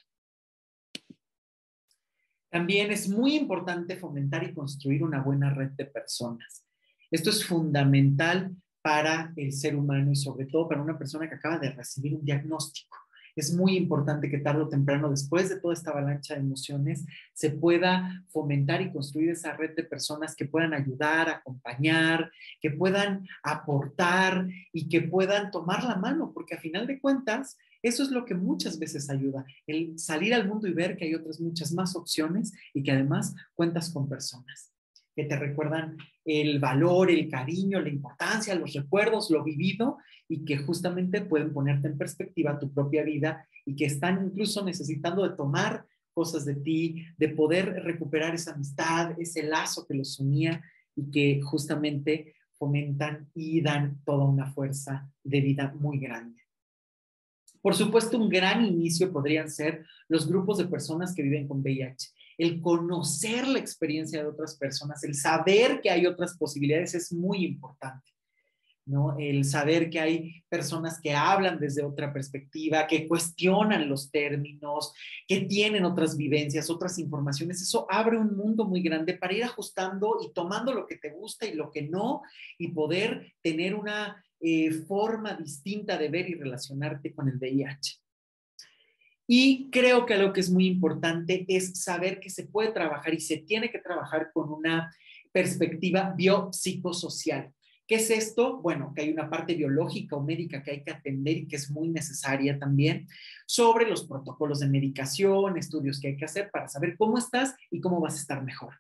[2.49, 6.65] También es muy importante fomentar y construir una buena red de personas.
[7.11, 8.55] Esto es fundamental
[8.87, 12.23] para el ser humano y sobre todo para una persona que acaba de recibir un
[12.23, 12.95] diagnóstico.
[13.35, 17.49] Es muy importante que tarde o temprano, después de toda esta avalancha de emociones, se
[17.49, 24.47] pueda fomentar y construir esa red de personas que puedan ayudar, acompañar, que puedan aportar
[24.71, 28.35] y que puedan tomar la mano, porque a final de cuentas, eso es lo que
[28.35, 32.53] muchas veces ayuda, el salir al mundo y ver que hay otras muchas más opciones
[32.73, 34.76] y que además cuentas con personas
[35.17, 39.97] que te recuerdan el valor, el cariño, la importancia, los recuerdos, lo vivido
[40.29, 45.27] y que justamente pueden ponerte en perspectiva tu propia vida y que están incluso necesitando
[45.27, 50.61] de tomar cosas de ti, de poder recuperar esa amistad, ese lazo que los unía
[50.95, 56.43] y que justamente fomentan y dan toda una fuerza de vida muy grande.
[57.59, 62.11] Por supuesto, un gran inicio podrían ser los grupos de personas que viven con VIH
[62.37, 67.45] el conocer la experiencia de otras personas, el saber que hay otras posibilidades es muy
[67.45, 68.11] importante.
[68.87, 69.17] ¿no?
[69.19, 74.93] El saber que hay personas que hablan desde otra perspectiva, que cuestionan los términos,
[75.27, 80.17] que tienen otras vivencias, otras informaciones, eso abre un mundo muy grande para ir ajustando
[80.23, 82.21] y tomando lo que te gusta y lo que no,
[82.57, 88.06] y poder tener una eh, forma distinta de ver y relacionarte con el VIH.
[89.27, 93.19] Y creo que algo que es muy importante es saber que se puede trabajar y
[93.19, 94.95] se tiene que trabajar con una
[95.33, 97.51] perspectiva biopsicosocial.
[97.85, 98.57] ¿Qué es esto?
[98.61, 101.69] Bueno, que hay una parte biológica o médica que hay que atender y que es
[101.69, 103.07] muy necesaria también,
[103.45, 107.79] sobre los protocolos de medicación, estudios que hay que hacer para saber cómo estás y
[107.79, 108.73] cómo vas a estar mejor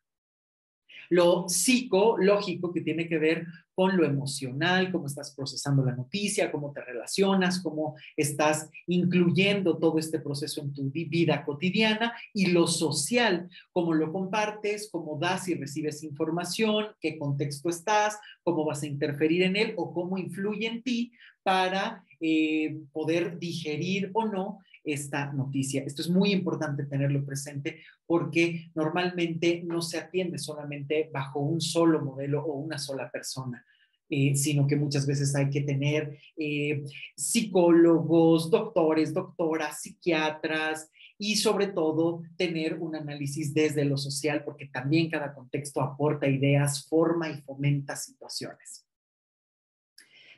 [1.09, 3.45] lo psicológico que tiene que ver
[3.77, 9.99] con lo emocional, cómo estás procesando la noticia, cómo te relacionas, cómo estás incluyendo todo
[9.99, 15.53] este proceso en tu vida cotidiana y lo social, cómo lo compartes, cómo das y
[15.53, 20.81] recibes información, qué contexto estás, cómo vas a interferir en él o cómo influye en
[20.81, 21.11] ti
[21.43, 25.83] para eh, poder digerir o no esta noticia.
[25.83, 32.01] Esto es muy importante tenerlo presente porque normalmente no se atiende solamente bajo un solo
[32.01, 33.63] modelo o una sola persona.
[34.09, 36.81] Eh, sino que muchas veces hay que tener eh,
[37.13, 45.09] psicólogos, doctores, doctoras, psiquiatras y sobre todo tener un análisis desde lo social, porque también
[45.09, 48.86] cada contexto aporta ideas, forma y fomenta situaciones.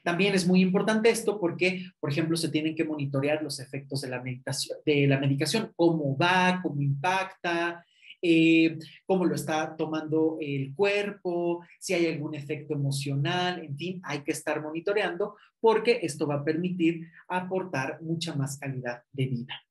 [0.03, 4.09] También es muy importante esto porque, por ejemplo, se tienen que monitorear los efectos de
[4.09, 7.85] la medicación, de la medicación cómo va, cómo impacta,
[8.21, 14.23] eh, cómo lo está tomando el cuerpo, si hay algún efecto emocional, en fin, hay
[14.23, 19.61] que estar monitoreando porque esto va a permitir aportar mucha más calidad de vida.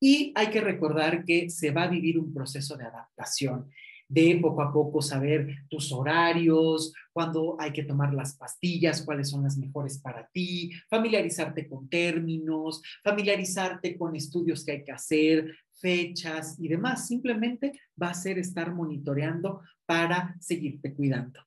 [0.00, 3.70] Y hay que recordar que se va a vivir un proceso de adaptación
[4.10, 9.44] de poco a poco saber tus horarios, cuándo hay que tomar las pastillas, cuáles son
[9.44, 16.56] las mejores para ti, familiarizarte con términos, familiarizarte con estudios que hay que hacer, fechas
[16.58, 17.06] y demás.
[17.06, 21.40] Simplemente va a ser estar monitoreando para seguirte cuidando.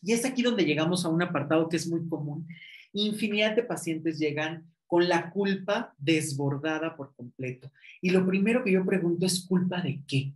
[0.00, 2.46] Y es aquí donde llegamos a un apartado que es muy común.
[2.92, 7.72] Infinidad de pacientes llegan con la culpa desbordada por completo.
[8.00, 10.34] Y lo primero que yo pregunto es culpa de qué?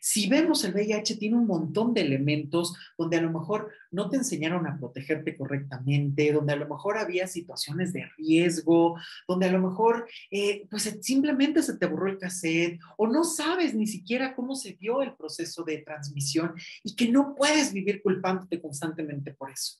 [0.00, 4.16] Si vemos el VIH, tiene un montón de elementos donde a lo mejor no te
[4.16, 8.96] enseñaron a protegerte correctamente, donde a lo mejor había situaciones de riesgo,
[9.28, 13.74] donde a lo mejor eh, pues simplemente se te borró el cassette o no sabes
[13.74, 18.60] ni siquiera cómo se dio el proceso de transmisión y que no puedes vivir culpándote
[18.60, 19.78] constantemente por eso.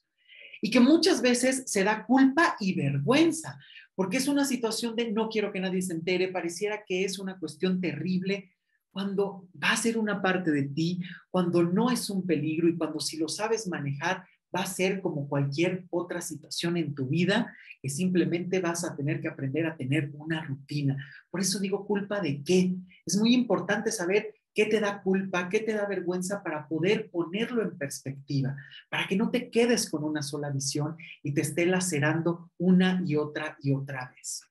[0.61, 3.59] Y que muchas veces se da culpa y vergüenza,
[3.95, 7.39] porque es una situación de no quiero que nadie se entere, pareciera que es una
[7.39, 8.54] cuestión terrible
[8.95, 13.01] cuando va a ser una parte de ti, cuando no es un peligro y cuando
[13.01, 17.53] si lo sabes manejar, va a ser como cualquier otra situación en tu vida
[17.83, 20.97] que simplemente vas a tener que aprender a tener una rutina.
[21.29, 22.73] Por eso digo culpa de qué.
[23.05, 27.63] Es muy importante saber qué te da culpa, qué te da vergüenza para poder ponerlo
[27.63, 28.55] en perspectiva,
[28.89, 33.17] para que no te quedes con una sola visión y te esté lacerando una y
[33.17, 34.43] otra y otra vez.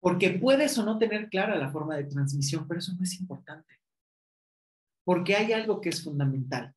[0.00, 3.74] Porque puedes o no tener clara la forma de transmisión, pero eso no es importante.
[5.04, 6.74] Porque hay algo que es fundamental.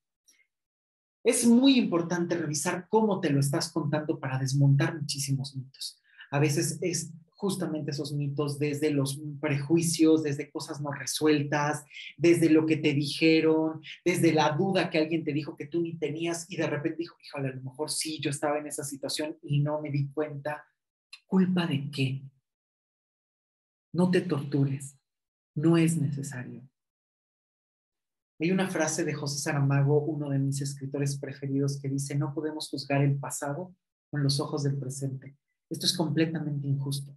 [1.23, 6.01] Es muy importante revisar cómo te lo estás contando para desmontar muchísimos mitos.
[6.31, 11.84] A veces es justamente esos mitos desde los prejuicios, desde cosas no resueltas,
[12.15, 15.97] desde lo que te dijeron, desde la duda que alguien te dijo que tú ni
[15.97, 19.38] tenías y de repente dijo, híjole, a lo mejor sí, yo estaba en esa situación
[19.41, 20.63] y no me di cuenta.
[21.25, 22.21] ¿Culpa de qué?
[23.93, 24.97] No te tortures,
[25.56, 26.67] no es necesario.
[28.39, 32.69] Hay una frase de José Saramago, uno de mis escritores preferidos, que dice, no podemos
[32.69, 33.75] juzgar el pasado
[34.10, 35.36] con los ojos del presente.
[35.69, 37.15] Esto es completamente injusto.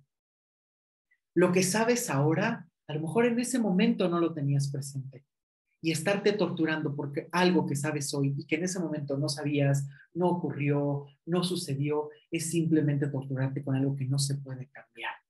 [1.35, 5.25] Lo que sabes ahora, a lo mejor en ese momento no lo tenías presente.
[5.81, 9.89] Y estarte torturando porque algo que sabes hoy y que en ese momento no sabías,
[10.13, 15.24] no ocurrió, no sucedió, es simplemente torturarte con algo que no se puede cambiar.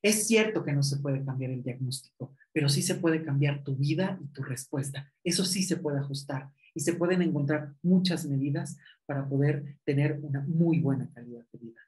[0.00, 3.74] Es cierto que no se puede cambiar el diagnóstico, pero sí se puede cambiar tu
[3.76, 5.12] vida y tu respuesta.
[5.24, 10.40] Eso sí se puede ajustar y se pueden encontrar muchas medidas para poder tener una
[10.42, 11.80] muy buena calidad de vida.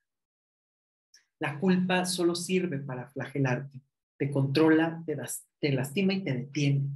[1.38, 3.80] La culpa solo sirve para flagelarte,
[4.18, 5.16] te controla, te,
[5.60, 6.90] te lastima y te detiene.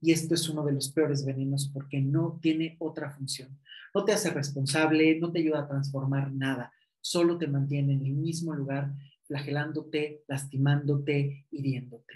[0.00, 3.58] Y esto es uno de los peores venenos porque no tiene otra función.
[3.94, 8.12] No te hace responsable, no te ayuda a transformar nada, solo te mantiene en el
[8.12, 8.92] mismo lugar
[9.28, 12.14] flagelándote, lastimándote, hiriéndote.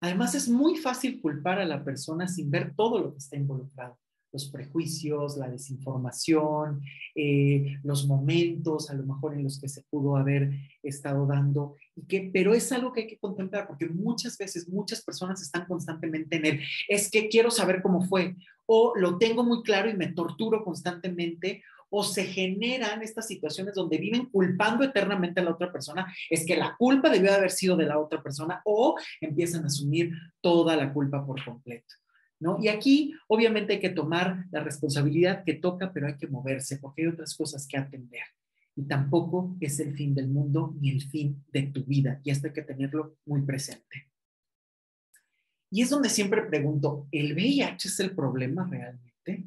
[0.00, 3.98] Además, es muy fácil culpar a la persona sin ver todo lo que está involucrado
[4.32, 6.80] los prejuicios, la desinformación,
[7.14, 10.50] eh, los momentos a lo mejor en los que se pudo haber
[10.82, 11.76] estado dando,
[12.32, 16.46] pero es algo que hay que contemplar porque muchas veces muchas personas están constantemente en
[16.46, 18.34] él, es que quiero saber cómo fue,
[18.66, 21.62] o lo tengo muy claro y me torturo constantemente,
[21.94, 26.56] o se generan estas situaciones donde viven culpando eternamente a la otra persona, es que
[26.56, 30.92] la culpa debió haber sido de la otra persona, o empiezan a asumir toda la
[30.92, 31.94] culpa por completo.
[32.60, 37.02] Y aquí obviamente hay que tomar la responsabilidad que toca, pero hay que moverse porque
[37.02, 38.22] hay otras cosas que atender.
[38.74, 42.20] Y tampoco es el fin del mundo ni el fin de tu vida.
[42.24, 44.08] Y esto hay que tenerlo muy presente.
[45.70, 49.46] Y es donde siempre pregunto, ¿el VIH es el problema realmente?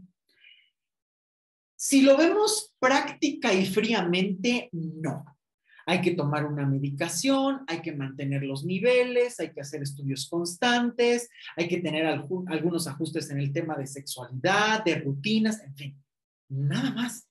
[1.88, 5.24] Si lo vemos práctica y fríamente, no
[5.86, 11.30] hay que tomar una medicación, hay que mantener los niveles, hay que hacer estudios constantes,
[11.56, 16.04] hay que tener algunos ajustes en el tema de sexualidad, de rutinas, en fin,
[16.50, 17.30] nada más.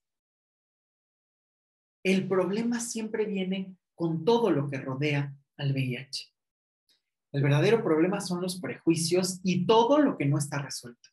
[2.04, 6.32] El problema siempre viene con todo lo que rodea al VIH.
[7.32, 11.08] El verdadero problema son los prejuicios y todo lo que no está resuelto.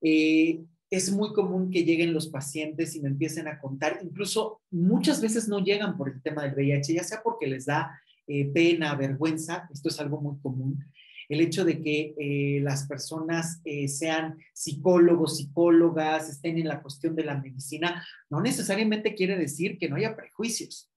[0.00, 5.20] Eh, es muy común que lleguen los pacientes y me empiecen a contar, incluso muchas
[5.20, 8.94] veces no llegan por el tema del VIH, ya sea porque les da eh, pena,
[8.96, 10.84] vergüenza, esto es algo muy común,
[11.28, 17.14] el hecho de que eh, las personas eh, sean psicólogos, psicólogas, estén en la cuestión
[17.14, 20.90] de la medicina, no necesariamente quiere decir que no haya prejuicios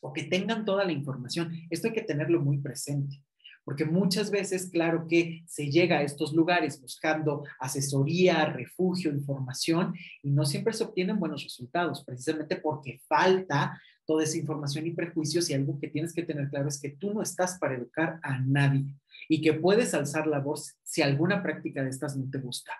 [0.00, 1.52] o que tengan toda la información.
[1.68, 3.22] Esto hay que tenerlo muy presente
[3.68, 9.92] porque muchas veces, claro que se llega a estos lugares buscando asesoría, refugio, información,
[10.22, 15.50] y no siempre se obtienen buenos resultados, precisamente porque falta toda esa información y prejuicios,
[15.50, 18.38] y algo que tienes que tener claro es que tú no estás para educar a
[18.38, 18.94] nadie
[19.28, 22.72] y que puedes alzar la voz si alguna práctica de estas no te gusta,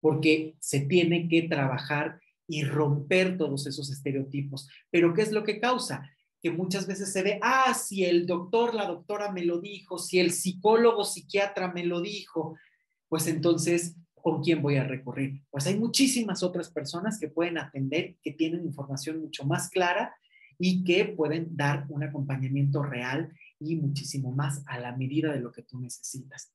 [0.00, 4.68] porque se tiene que trabajar y romper todos esos estereotipos.
[4.90, 6.10] Pero ¿qué es lo que causa?
[6.42, 10.18] Que muchas veces se ve, ah, si el doctor, la doctora me lo dijo, si
[10.18, 12.56] el psicólogo, psiquiatra me lo dijo,
[13.08, 15.42] pues entonces, ¿con quién voy a recurrir?
[15.50, 20.14] Pues hay muchísimas otras personas que pueden atender, que tienen información mucho más clara
[20.58, 25.52] y que pueden dar un acompañamiento real y muchísimo más a la medida de lo
[25.52, 26.52] que tú necesitas.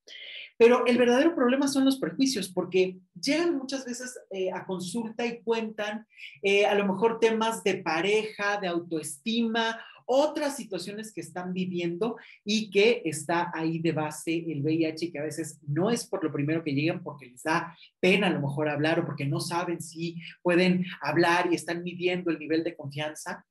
[0.57, 5.41] Pero el verdadero problema son los prejuicios, porque llegan muchas veces eh, a consulta y
[5.41, 6.07] cuentan
[6.41, 12.69] eh, a lo mejor temas de pareja, de autoestima, otras situaciones que están viviendo y
[12.69, 16.63] que está ahí de base el VIH, que a veces no es por lo primero
[16.63, 20.21] que llegan porque les da pena a lo mejor hablar o porque no saben si
[20.43, 23.45] pueden hablar y están midiendo el nivel de confianza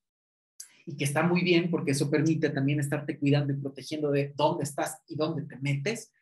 [0.87, 4.65] y que está muy bien porque eso permite también estarte cuidando y protegiendo de dónde
[4.65, 6.13] estás y dónde te metes,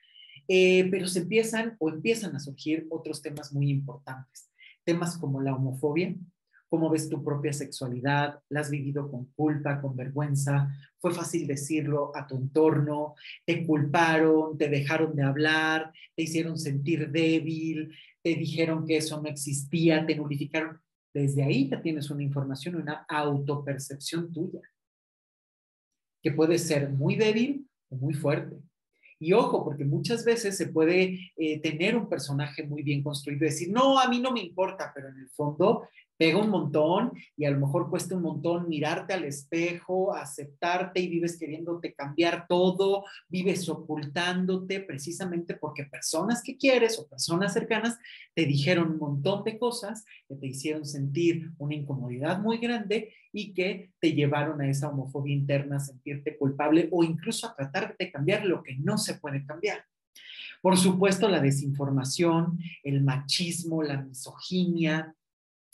[0.48, 4.50] eh, pero se empiezan o empiezan a surgir otros temas muy importantes,
[4.84, 6.14] temas como la homofobia,
[6.68, 12.16] cómo ves tu propia sexualidad, la has vivido con culpa, con vergüenza, fue fácil decirlo
[12.16, 18.86] a tu entorno, te culparon, te dejaron de hablar, te hicieron sentir débil, te dijeron
[18.86, 20.80] que eso no existía, te nulificaron.
[21.14, 24.60] Desde ahí ya tienes una información, una autopercepción tuya,
[26.22, 28.56] que puede ser muy débil o muy fuerte.
[29.18, 33.50] Y ojo, porque muchas veces se puede eh, tener un personaje muy bien construido y
[33.50, 37.44] decir, no, a mí no me importa, pero en el fondo pega un montón y
[37.44, 43.04] a lo mejor cuesta un montón mirarte al espejo, aceptarte y vives queriéndote cambiar todo,
[43.28, 47.98] vives ocultándote precisamente porque personas que quieres o personas cercanas
[48.34, 53.54] te dijeron un montón de cosas que te hicieron sentir una incomodidad muy grande y
[53.54, 58.10] que te llevaron a esa homofobia interna, a sentirte culpable o incluso a tratar de
[58.10, 59.84] cambiar lo que no se puede cambiar.
[60.60, 65.16] Por supuesto, la desinformación, el machismo, la misoginia,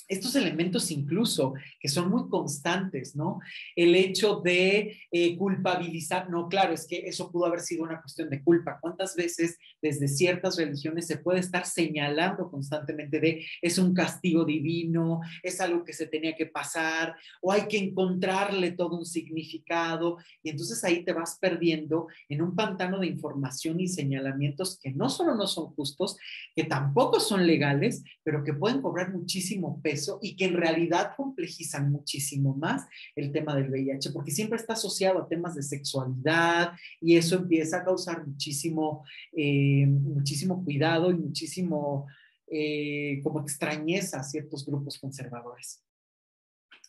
[0.08, 3.40] estos elementos incluso que son muy constantes, ¿no?
[3.76, 8.30] El hecho de eh, culpabilizar, no, claro, es que eso pudo haber sido una cuestión
[8.30, 8.78] de culpa.
[8.80, 15.20] ¿Cuántas veces desde ciertas religiones se puede estar señalando constantemente de es un castigo divino,
[15.42, 20.16] es algo que se tenía que pasar, o hay que encontrarle todo un significado?
[20.42, 25.10] Y entonces ahí te vas perdiendo en un pantano de información y señalamientos que no
[25.10, 26.16] solo no son justos,
[26.56, 31.90] que tampoco son legales, pero que pueden cobrar muchísimo peso y que en realidad complejizan
[31.90, 32.86] muchísimo más
[33.16, 37.78] el tema del VIH, porque siempre está asociado a temas de sexualidad y eso empieza
[37.78, 42.06] a causar muchísimo, eh, muchísimo cuidado y muchísimo
[42.50, 45.82] eh, como extrañeza a ciertos grupos conservadores.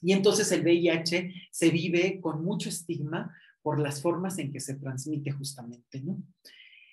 [0.01, 4.76] Y entonces el VIH se vive con mucho estigma por las formas en que se
[4.76, 6.24] transmite justamente, ¿no?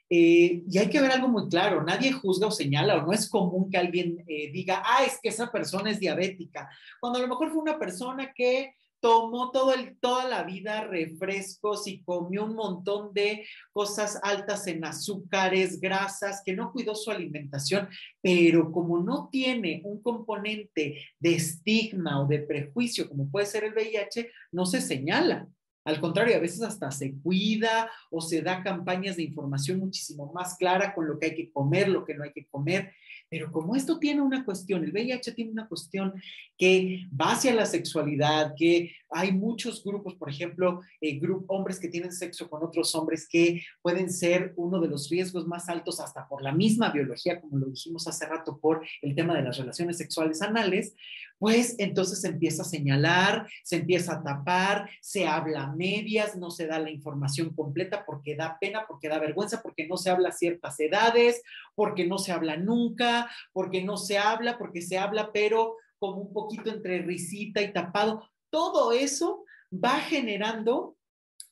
[0.08, 3.28] Eh, y hay que ver algo muy claro, nadie juzga o señala o no es
[3.28, 7.28] común que alguien eh, diga, ah, es que esa persona es diabética, cuando a lo
[7.28, 12.54] mejor fue una persona que tomó todo el, toda la vida refrescos y comió un
[12.54, 17.88] montón de cosas altas en azúcares, grasas, que no cuidó su alimentación,
[18.22, 23.74] pero como no tiene un componente de estigma o de prejuicio como puede ser el
[23.74, 25.48] VIH, no se señala.
[25.86, 30.56] Al contrario, a veces hasta se cuida o se da campañas de información muchísimo más
[30.56, 32.92] clara con lo que hay que comer, lo que no hay que comer.
[33.28, 36.12] Pero como esto tiene una cuestión, el VIH tiene una cuestión
[36.58, 42.12] que va hacia la sexualidad, que hay muchos grupos, por ejemplo, eh, hombres que tienen
[42.12, 46.42] sexo con otros hombres que pueden ser uno de los riesgos más altos hasta por
[46.42, 50.42] la misma biología, como lo dijimos hace rato, por el tema de las relaciones sexuales
[50.42, 50.94] anales,
[51.38, 56.66] pues entonces se empieza a señalar, se empieza a tapar, se habla medias, no se
[56.66, 60.32] da la información completa porque da pena, porque da vergüenza, porque no se habla a
[60.32, 61.42] ciertas edades,
[61.74, 66.32] porque no se habla nunca, porque no se habla, porque se habla, pero como un
[66.32, 68.28] poquito entre risita y tapado.
[68.50, 70.96] Todo eso va generando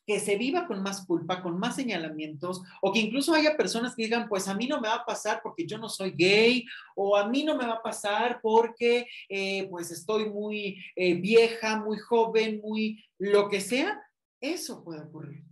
[0.06, 4.04] que se viva con más culpa, con más señalamientos, o que incluso haya personas que
[4.04, 7.16] digan, pues a mí no me va a pasar porque yo no soy gay, o
[7.16, 11.98] a mí no me va a pasar porque eh, pues estoy muy eh, vieja, muy
[11.98, 14.00] joven, muy lo que sea,
[14.40, 15.42] eso puede ocurrir.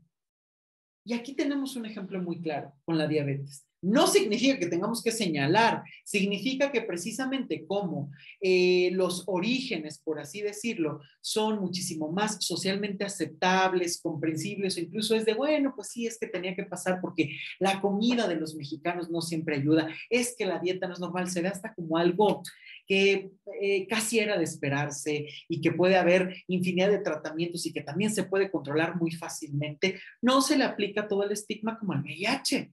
[1.05, 3.67] Y aquí tenemos un ejemplo muy claro con la diabetes.
[3.83, 10.41] No significa que tengamos que señalar, significa que precisamente como eh, los orígenes, por así
[10.41, 16.17] decirlo, son muchísimo más socialmente aceptables, comprensibles, o incluso es de, bueno, pues sí, es
[16.17, 20.47] que tenía que pasar porque la comida de los mexicanos no siempre ayuda, es que
[20.47, 22.43] la dieta no es normal, se ve hasta como algo
[22.87, 27.83] que eh, casi era de esperarse y que puede haber infinidad de tratamientos y que
[27.83, 32.03] también se puede controlar muy fácilmente, no se le aplica todo el estigma como al
[32.03, 32.71] VIH.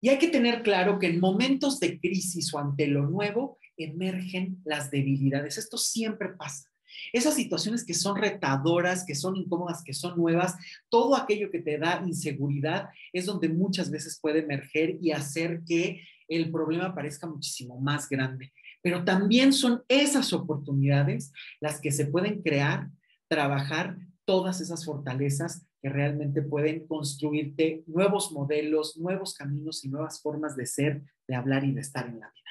[0.00, 4.60] Y hay que tener claro que en momentos de crisis o ante lo nuevo emergen
[4.64, 5.58] las debilidades.
[5.58, 6.70] Esto siempre pasa.
[7.12, 10.54] Esas situaciones que son retadoras, que son incómodas, que son nuevas,
[10.88, 16.02] todo aquello que te da inseguridad es donde muchas veces puede emerger y hacer que
[16.28, 18.52] el problema parezca muchísimo más grande.
[18.82, 22.88] Pero también son esas oportunidades las que se pueden crear,
[23.28, 23.96] trabajar
[24.30, 30.66] todas esas fortalezas que realmente pueden construirte nuevos modelos, nuevos caminos y nuevas formas de
[30.66, 32.50] ser, de hablar y de estar en la vida.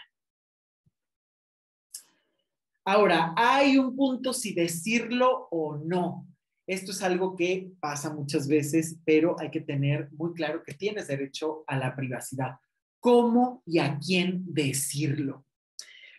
[2.83, 6.27] Ahora, hay un punto si decirlo o no.
[6.67, 11.07] Esto es algo que pasa muchas veces, pero hay que tener muy claro que tienes
[11.07, 12.57] derecho a la privacidad.
[12.99, 15.45] ¿Cómo y a quién decirlo?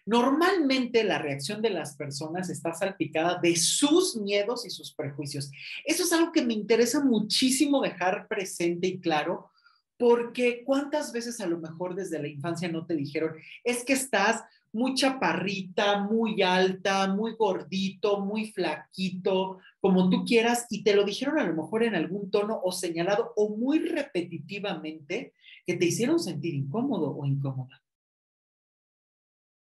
[0.06, 5.50] Normalmente la reacción de las personas está salpicada de sus miedos y sus prejuicios.
[5.84, 9.50] Eso es algo que me interesa muchísimo dejar presente y claro,
[9.96, 14.42] porque cuántas veces a lo mejor desde la infancia no te dijeron, es que estás
[14.72, 21.38] muy chaparrita, muy alta, muy gordito, muy flaquito, como tú quieras, y te lo dijeron
[21.38, 25.34] a lo mejor en algún tono o señalado o muy repetitivamente
[25.66, 27.82] que te hicieron sentir incómodo o incómoda.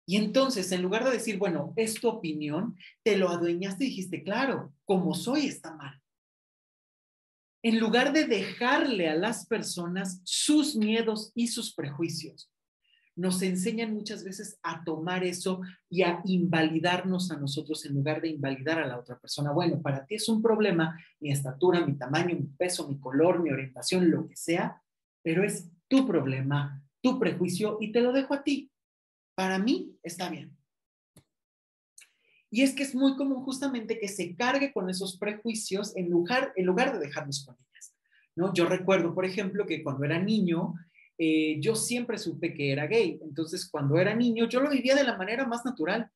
[0.05, 4.23] Y entonces, en lugar de decir, bueno, es tu opinión, te lo adueñaste y dijiste,
[4.23, 5.99] claro, como soy está mal.
[7.63, 12.51] En lugar de dejarle a las personas sus miedos y sus prejuicios,
[13.15, 18.27] nos enseñan muchas veces a tomar eso y a invalidarnos a nosotros en lugar de
[18.27, 19.51] invalidar a la otra persona.
[19.51, 23.51] Bueno, para ti es un problema mi estatura, mi tamaño, mi peso, mi color, mi
[23.51, 24.83] orientación, lo que sea,
[25.23, 28.69] pero es tu problema, tu prejuicio y te lo dejo a ti
[29.35, 30.55] para mí está bien.
[32.49, 36.53] Y es que es muy común justamente que se cargue con esos prejuicios en lugar,
[36.55, 37.93] en lugar de dejarnos con ellas.
[38.35, 38.53] ¿no?
[38.53, 40.73] Yo recuerdo, por ejemplo, que cuando era niño,
[41.17, 43.19] eh, yo siempre supe que era gay.
[43.21, 46.09] Entonces, cuando era niño, yo lo vivía de la manera más natural.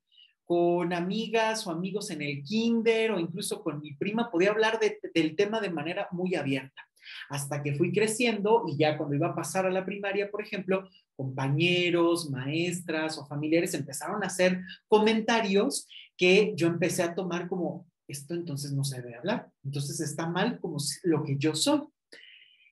[0.46, 5.36] Con amigas o amigos en el kinder o incluso con mi prima, podía hablar del
[5.36, 6.89] tema de manera muy abierta
[7.30, 10.90] hasta que fui creciendo y ya cuando iba a pasar a la primaria, por ejemplo,
[11.16, 18.34] compañeros, maestras o familiares empezaron a hacer comentarios que yo empecé a tomar como, esto
[18.34, 21.82] entonces no se debe hablar, entonces está mal como lo que yo soy.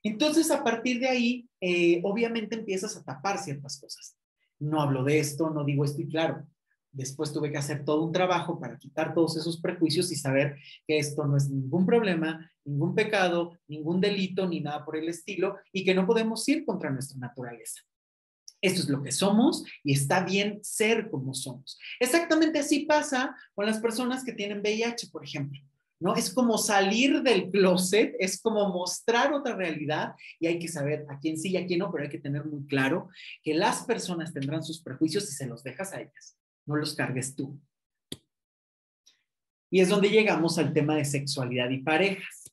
[0.04, 4.16] Entonces, a partir de ahí, eh, obviamente empiezas a tapar ciertas cosas.
[4.60, 6.48] No hablo de esto, no digo esto y claro,
[6.92, 10.58] Después tuve que hacer todo un trabajo para quitar todos esos prejuicios y saber
[10.88, 15.58] que esto no es ningún problema, ningún pecado, ningún delito, ni nada por el estilo,
[15.72, 17.82] y que no podemos ir contra nuestra naturaleza.
[18.62, 21.78] Esto es lo que somos y está bien ser como somos.
[22.00, 25.62] Exactamente así pasa con las personas que tienen VIH, por ejemplo.
[26.00, 26.16] ¿no?
[26.16, 31.20] Es como salir del closet, es como mostrar otra realidad y hay que saber a
[31.20, 33.10] quién sí y a quién no, pero hay que tener muy claro
[33.44, 36.38] que las personas tendrán sus prejuicios y se los dejas a ellas,
[36.68, 37.60] no los cargues tú.
[39.70, 42.52] Y es donde llegamos al tema de sexualidad y parejas.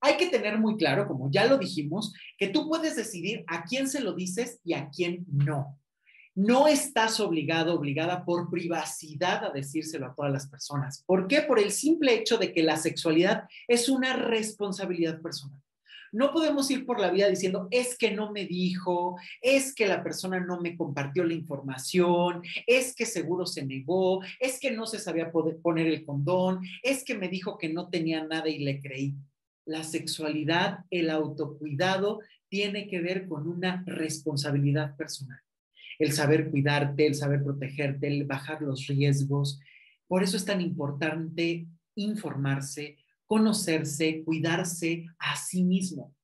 [0.00, 3.88] Hay que tener muy claro, como ya lo dijimos, que tú puedes decidir a quién
[3.88, 5.78] se lo dices y a quién no.
[6.34, 11.04] No estás obligado, obligada por privacidad a decírselo a todas las personas.
[11.04, 11.42] ¿Por qué?
[11.42, 15.61] Por el simple hecho de que la sexualidad es una responsabilidad personal.
[16.12, 20.02] No podemos ir por la vida diciendo, es que no me dijo, es que la
[20.02, 24.98] persona no me compartió la información, es que seguro se negó, es que no se
[24.98, 29.14] sabía poner el condón, es que me dijo que no tenía nada y le creí.
[29.64, 35.40] La sexualidad, el autocuidado, tiene que ver con una responsabilidad personal
[35.98, 39.60] el saber cuidarte, el saber protegerte, el bajar los riesgos.
[40.08, 42.98] Por eso es tan importante informarse,
[43.32, 46.14] conocerse, cuidarse a sí mismo.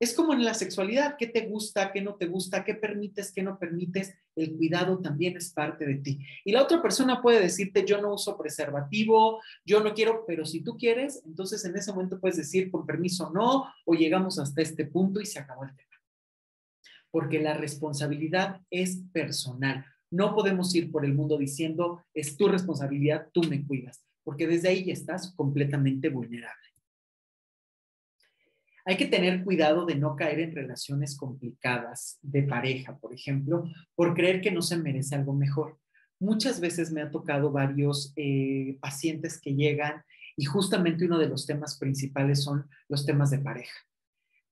[0.00, 3.42] Es como en la sexualidad, ¿qué te gusta, qué no te gusta, qué permites, qué
[3.42, 4.14] no permites?
[4.34, 6.18] El cuidado también es parte de ti.
[6.46, 10.62] Y la otra persona puede decirte, yo no uso preservativo, yo no quiero, pero si
[10.62, 14.86] tú quieres, entonces en ese momento puedes decir, con permiso, no, o llegamos hasta este
[14.86, 15.82] punto y se acabó el tema
[17.10, 19.84] porque la responsabilidad es personal.
[20.10, 24.70] No podemos ir por el mundo diciendo, es tu responsabilidad, tú me cuidas, porque desde
[24.70, 26.66] ahí estás completamente vulnerable.
[28.84, 34.14] Hay que tener cuidado de no caer en relaciones complicadas de pareja, por ejemplo, por
[34.14, 35.78] creer que no se merece algo mejor.
[36.18, 40.02] Muchas veces me ha tocado varios eh, pacientes que llegan
[40.36, 43.76] y justamente uno de los temas principales son los temas de pareja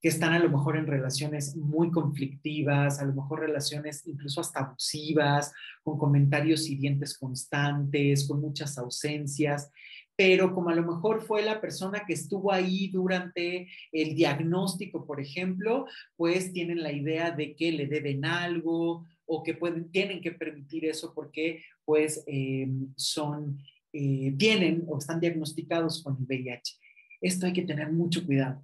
[0.05, 4.59] que están a lo mejor en relaciones muy conflictivas, a lo mejor relaciones incluso hasta
[4.59, 5.51] abusivas,
[5.81, 9.71] con comentarios hirientes constantes, con muchas ausencias,
[10.15, 15.19] pero como a lo mejor fue la persona que estuvo ahí durante el diagnóstico, por
[15.19, 20.33] ejemplo, pues tienen la idea de que le deben algo o que pueden, tienen que
[20.33, 23.57] permitir eso porque pues eh, son,
[23.91, 26.75] eh, tienen o están diagnosticados con el VIH.
[27.21, 28.63] Esto hay que tener mucho cuidado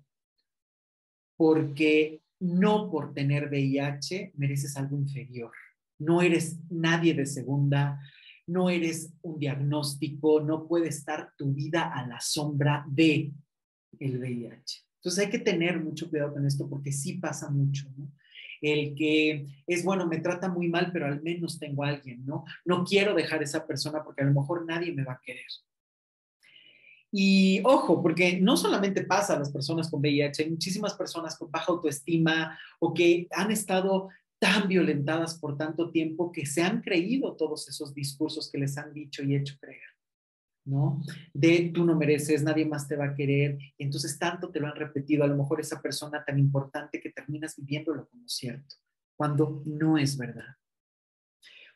[1.41, 5.51] porque no por tener VIH mereces algo inferior.
[5.97, 7.99] No eres nadie de segunda,
[8.45, 13.31] no eres un diagnóstico, no puede estar tu vida a la sombra de
[13.97, 14.85] el VIH.
[14.97, 18.11] Entonces hay que tener mucho cuidado con esto porque sí pasa mucho, ¿no?
[18.61, 22.45] El que es bueno, me trata muy mal, pero al menos tengo a alguien, ¿no?
[22.65, 25.47] No quiero dejar a esa persona porque a lo mejor nadie me va a querer.
[27.11, 31.51] Y ojo, porque no solamente pasa a las personas con VIH, hay muchísimas personas con
[31.51, 34.09] baja autoestima o que han estado
[34.39, 38.93] tan violentadas por tanto tiempo que se han creído todos esos discursos que les han
[38.93, 39.83] dicho y hecho creer,
[40.65, 41.03] ¿no?
[41.33, 44.67] De tú no mereces, nadie más te va a querer, y entonces tanto te lo
[44.67, 48.77] han repetido, a lo mejor esa persona tan importante que terminas viviéndolo como cierto,
[49.15, 50.55] cuando no es verdad.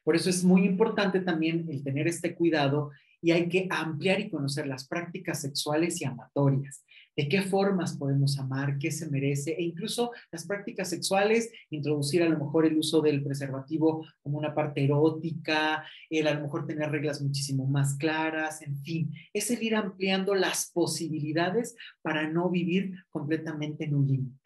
[0.04, 4.30] Por eso es muy importante también el tener este cuidado y hay que ampliar y
[4.30, 6.84] conocer las prácticas sexuales y amatorias,
[7.16, 12.30] de qué formas podemos amar, qué se merece, e incluso las prácticas sexuales, introducir a
[12.30, 16.92] lo mejor el uso del preservativo como una parte erótica, el a lo mejor tener
[16.92, 22.94] reglas muchísimo más claras, en fin, es el ir ampliando las posibilidades para no vivir
[23.10, 24.45] completamente en un límite.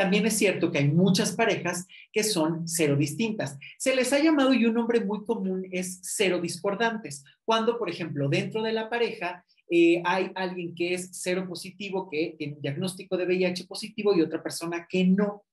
[0.00, 3.58] También es cierto que hay muchas parejas que son cero distintas.
[3.76, 7.22] Se les ha llamado y un nombre muy común es cero discordantes.
[7.44, 12.34] Cuando, por ejemplo, dentro de la pareja eh, hay alguien que es cero positivo, que
[12.38, 15.44] tiene un diagnóstico de VIH positivo y otra persona que no.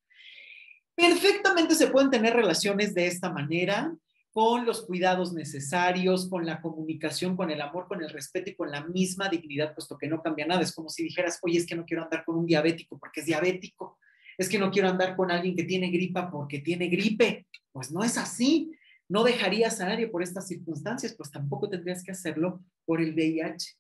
[0.96, 3.94] Perfectamente se pueden tener relaciones de esta manera,
[4.32, 8.72] con los cuidados necesarios, con la comunicación, con el amor, con el respeto y con
[8.72, 10.62] la misma dignidad, puesto que no cambia nada.
[10.62, 13.26] Es como si dijeras, oye, es que no quiero andar con un diabético porque es
[13.26, 13.98] diabético
[14.38, 17.48] es que no quiero andar con alguien que tiene gripa porque tiene gripe.
[17.72, 18.72] Pues no es así.
[19.10, 23.76] No dejarías a nadie por estas circunstancias, pues tampoco tendrías que hacerlo por el VIH.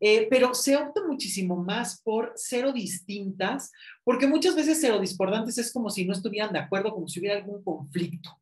[0.00, 3.72] Eh, pero se opta muchísimo más por cero distintas,
[4.04, 7.36] porque muchas veces cero discordantes es como si no estuvieran de acuerdo, como si hubiera
[7.36, 8.38] algún conflicto.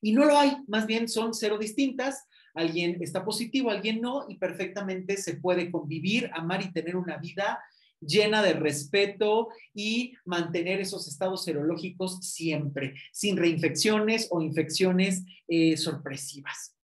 [0.00, 4.36] Y no lo hay, más bien son cero distintas, alguien está positivo, alguien no, y
[4.36, 7.58] perfectamente se puede convivir, amar y tener una vida
[8.00, 16.76] llena de respeto y mantener esos estados serológicos siempre, sin reinfecciones o infecciones eh, sorpresivas.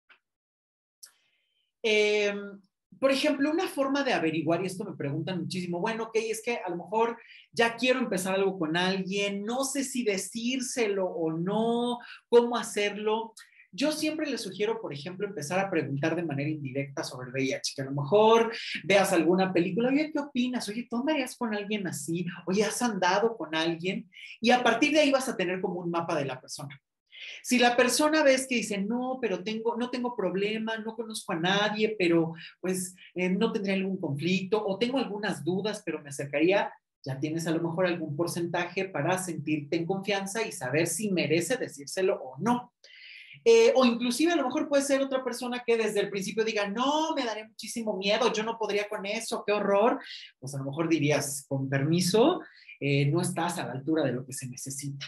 [1.82, 2.60] Em,
[3.00, 6.58] por ejemplo, una forma de averiguar, y esto me preguntan muchísimo, bueno, ok, es que
[6.58, 7.18] a lo mejor
[7.52, 13.34] ya quiero empezar algo con alguien, no sé si decírselo o no, cómo hacerlo.
[13.76, 17.74] Yo siempre les sugiero, por ejemplo, empezar a preguntar de manera indirecta sobre el VIH,
[17.76, 18.52] que a lo mejor
[18.84, 20.68] veas alguna película, oye, ¿qué opinas?
[20.70, 22.26] Oye, ¿tú andarías con alguien así?
[22.46, 24.10] Oye, ¿has andado con alguien?
[24.40, 26.80] Y a partir de ahí vas a tener como un mapa de la persona.
[27.44, 31.40] Si la persona ves que dice, no, pero tengo, no tengo problema, no conozco a
[31.40, 36.72] nadie, pero pues eh, no tendría algún conflicto o tengo algunas dudas, pero me acercaría,
[37.04, 41.58] ya tienes a lo mejor algún porcentaje para sentirte en confianza y saber si merece
[41.58, 42.74] decírselo o no.
[43.48, 46.68] Eh, o inclusive a lo mejor puede ser otra persona que desde el principio diga,
[46.68, 50.00] no, me daría muchísimo miedo, yo no podría con eso, qué horror.
[50.40, 52.42] Pues a lo mejor dirías, con permiso,
[52.80, 55.06] eh, no estás a la altura de lo que se necesita.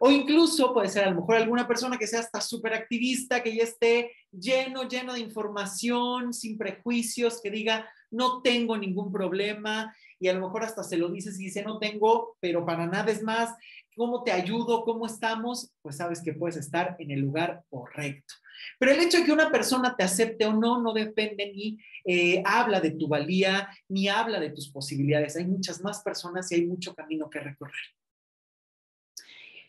[0.00, 3.56] O incluso puede ser a lo mejor alguna persona que sea hasta súper activista, que
[3.56, 10.28] ya esté lleno, lleno de información, sin prejuicios, que diga, no tengo ningún problema, y
[10.28, 13.24] a lo mejor hasta se lo dices y dice, no tengo, pero para nada es
[13.24, 13.56] más,
[13.96, 14.84] ¿cómo te ayudo?
[14.84, 15.72] ¿Cómo estamos?
[15.82, 18.34] Pues sabes que puedes estar en el lugar correcto.
[18.78, 22.40] Pero el hecho de que una persona te acepte o no no depende ni eh,
[22.46, 25.34] habla de tu valía, ni habla de tus posibilidades.
[25.34, 27.82] Hay muchas más personas y hay mucho camino que recorrer.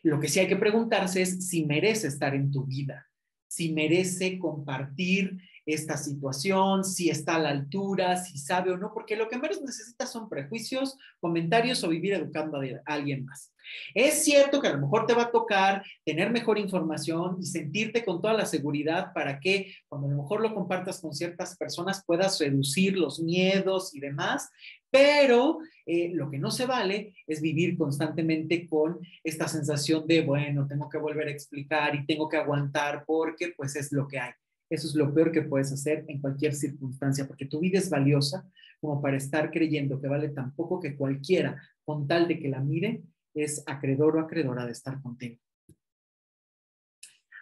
[0.04, 3.10] Lo que sí hay que preguntarse es si merece estar en tu vida,
[3.48, 9.16] si merece compartir esta situación, si está a la altura, si sabe o no, porque
[9.16, 13.54] lo que menos necesita son prejuicios, comentarios o vivir educando a alguien más.
[13.94, 18.04] Es cierto que a lo mejor te va a tocar tener mejor información y sentirte
[18.04, 22.04] con toda la seguridad para que cuando a lo mejor lo compartas con ciertas personas
[22.06, 24.50] puedas reducir los miedos y demás,
[24.90, 30.68] pero eh, lo que no se vale es vivir constantemente con esta sensación de, bueno,
[30.68, 34.34] tengo que volver a explicar y tengo que aguantar porque pues es lo que hay.
[34.74, 38.50] Eso es lo peor que puedes hacer en cualquier circunstancia, porque tu vida es valiosa
[38.82, 42.60] como para estar creyendo que vale tan poco que cualquiera, con tal de que la
[42.60, 43.04] mire,
[43.36, 45.38] es acreedor o acreedora de estar contigo.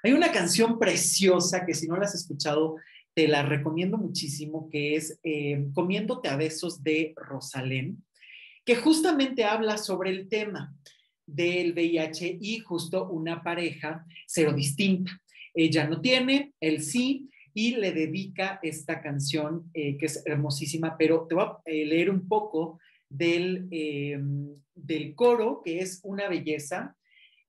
[0.03, 2.75] Hay una canción preciosa que si no la has escuchado,
[3.13, 8.03] te la recomiendo muchísimo, que es eh, Comiéndote a besos de Rosalén,
[8.65, 10.75] que justamente habla sobre el tema
[11.25, 15.20] del VIH y justo una pareja cero distinta.
[15.53, 21.27] Ella no tiene, él sí, y le dedica esta canción eh, que es hermosísima, pero
[21.27, 22.79] te voy a eh, leer un poco
[23.09, 23.67] del,
[24.73, 26.95] del coro, que es una belleza,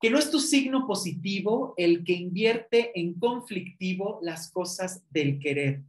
[0.02, 5.82] que no es tu signo positivo el que invierte en conflictivo las cosas del querer,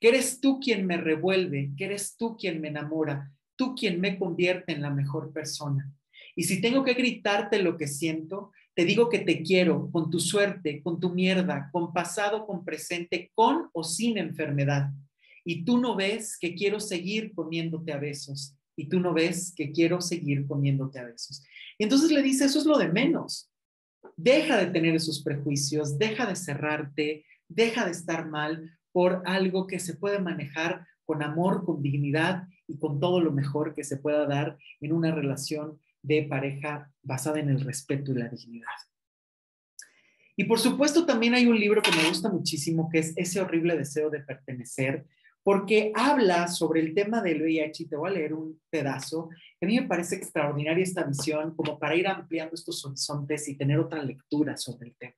[0.00, 4.18] que eres tú quien me revuelve, que eres tú quien me enamora, tú quien me
[4.18, 5.92] convierte en la mejor persona.
[6.34, 10.20] Y si tengo que gritarte lo que siento, te digo que te quiero con tu
[10.20, 14.92] suerte, con tu mierda, con pasado, con presente, con o sin enfermedad.
[15.44, 18.54] Y tú no ves que quiero seguir poniéndote a besos.
[18.76, 21.42] Y tú no ves que quiero seguir poniéndote a besos.
[21.76, 23.50] Y entonces le dice, eso es lo de menos.
[24.16, 29.80] Deja de tener esos prejuicios, deja de cerrarte, deja de estar mal por algo que
[29.80, 34.24] se puede manejar con amor, con dignidad y con todo lo mejor que se pueda
[34.26, 38.66] dar en una relación de pareja basada en el respeto y la dignidad.
[40.36, 43.76] Y por supuesto también hay un libro que me gusta muchísimo, que es Ese horrible
[43.76, 45.04] deseo de pertenecer,
[45.42, 49.30] porque habla sobre el tema del VIH te voy a leer un pedazo.
[49.60, 53.78] A mí me parece extraordinaria esta visión como para ir ampliando estos horizontes y tener
[53.78, 55.16] otra lectura sobre el tema.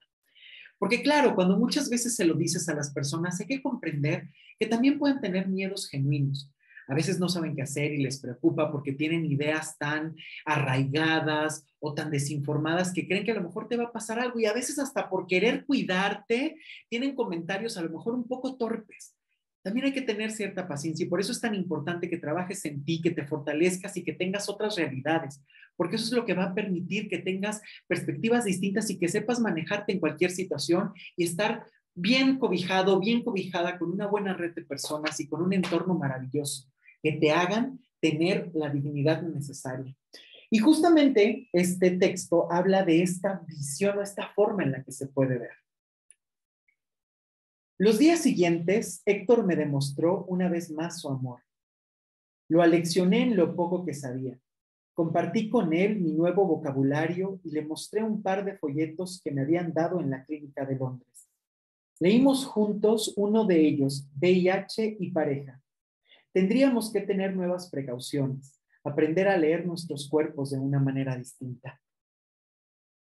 [0.78, 4.66] Porque claro, cuando muchas veces se lo dices a las personas, hay que comprender que
[4.66, 6.50] también pueden tener miedos genuinos.
[6.90, 11.94] A veces no saben qué hacer y les preocupa porque tienen ideas tan arraigadas o
[11.94, 14.52] tan desinformadas que creen que a lo mejor te va a pasar algo y a
[14.52, 16.56] veces hasta por querer cuidarte
[16.88, 19.14] tienen comentarios a lo mejor un poco torpes.
[19.62, 22.84] También hay que tener cierta paciencia y por eso es tan importante que trabajes en
[22.84, 25.40] ti, que te fortalezcas y que tengas otras realidades,
[25.76, 29.38] porque eso es lo que va a permitir que tengas perspectivas distintas y que sepas
[29.38, 31.64] manejarte en cualquier situación y estar
[31.94, 36.69] bien cobijado, bien cobijada con una buena red de personas y con un entorno maravilloso
[37.02, 39.94] que te hagan tener la dignidad necesaria.
[40.50, 45.06] Y justamente este texto habla de esta visión o esta forma en la que se
[45.06, 45.52] puede ver.
[47.78, 51.40] Los días siguientes, Héctor me demostró una vez más su amor.
[52.48, 54.38] Lo aleccioné en lo poco que sabía.
[54.92, 59.42] Compartí con él mi nuevo vocabulario y le mostré un par de folletos que me
[59.42, 61.28] habían dado en la clínica de Londres.
[62.00, 65.59] Leímos juntos uno de ellos, VIH y pareja.
[66.32, 71.80] Tendríamos que tener nuevas precauciones, aprender a leer nuestros cuerpos de una manera distinta.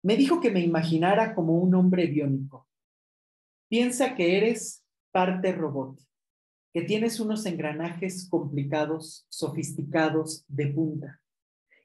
[0.03, 2.67] Me dijo que me imaginara como un hombre biónico,
[3.69, 5.99] Piensa que eres parte robot,
[6.73, 11.21] que tienes unos engranajes complicados, sofisticados, de punta.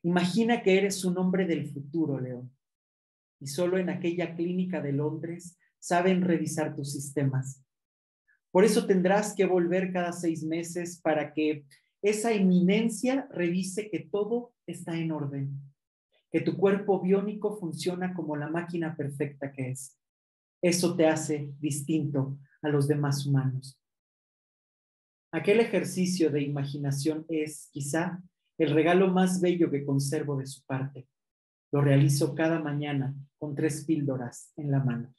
[0.05, 2.57] Imagina que eres un hombre del futuro, León.
[3.41, 7.64] Y solo en aquella clínica de Londres saben revisar tus sistemas.
[8.53, 11.64] Por eso tendrás que volver cada seis meses para que
[12.03, 15.59] esa eminencia revise que todo está en orden,
[16.30, 19.98] que tu cuerpo biónico funciona como la máquina perfecta que es.
[20.61, 23.80] Eso te hace distinto a los demás humanos.
[25.32, 28.22] Aquel ejercicio de imaginación es, quizá,
[28.59, 31.09] el regalo más bello que conservo de su parte.
[31.72, 35.14] Lo realizo cada mañana con tres píldoras en la mano.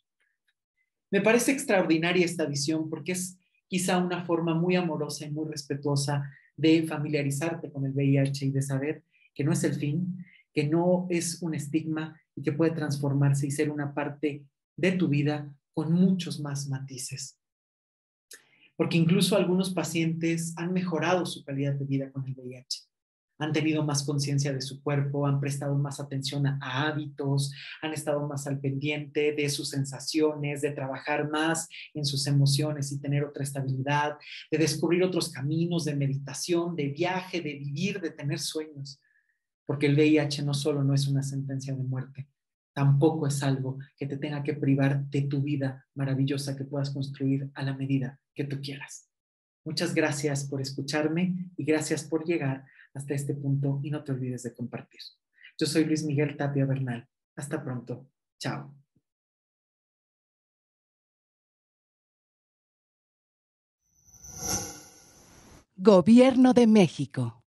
[1.14, 3.38] Me parece extraordinaria esta visión porque es
[3.68, 8.64] quizá una forma muy amorosa y muy respetuosa de familiarizarte con el VIH y de
[8.64, 9.04] saber
[9.36, 13.52] que no es el fin, que no es un estigma y que puede transformarse y
[13.52, 14.44] ser una parte
[14.76, 17.38] de tu vida con muchos más matices
[18.76, 22.82] porque incluso algunos pacientes han mejorado su calidad de vida con el VIH.
[23.40, 28.28] Han tenido más conciencia de su cuerpo, han prestado más atención a, hábitos, han estado
[28.28, 33.44] más al pendiente de sus sensaciones, de trabajar más en sus emociones y tener otra
[33.44, 34.18] estabilidad,
[34.52, 39.02] de descubrir otros caminos de meditación, de viaje, de vivir, de tener sueños.
[39.66, 42.28] Porque el VIH no solo no es una sentencia de muerte,
[42.74, 47.50] tampoco es algo que te tenga que privar de tu vida maravillosa que puedas construir
[47.54, 49.10] a la medida que tú quieras.
[49.66, 54.44] Muchas gracias por escucharme y gracias por llegar hasta este punto y no te olvides
[54.44, 55.02] de compartir.
[55.58, 57.08] Yo soy Luis Miguel Tapia Bernal.
[57.36, 58.08] Hasta pronto.
[58.40, 58.76] Chao.
[65.76, 67.43] Gobierno de México.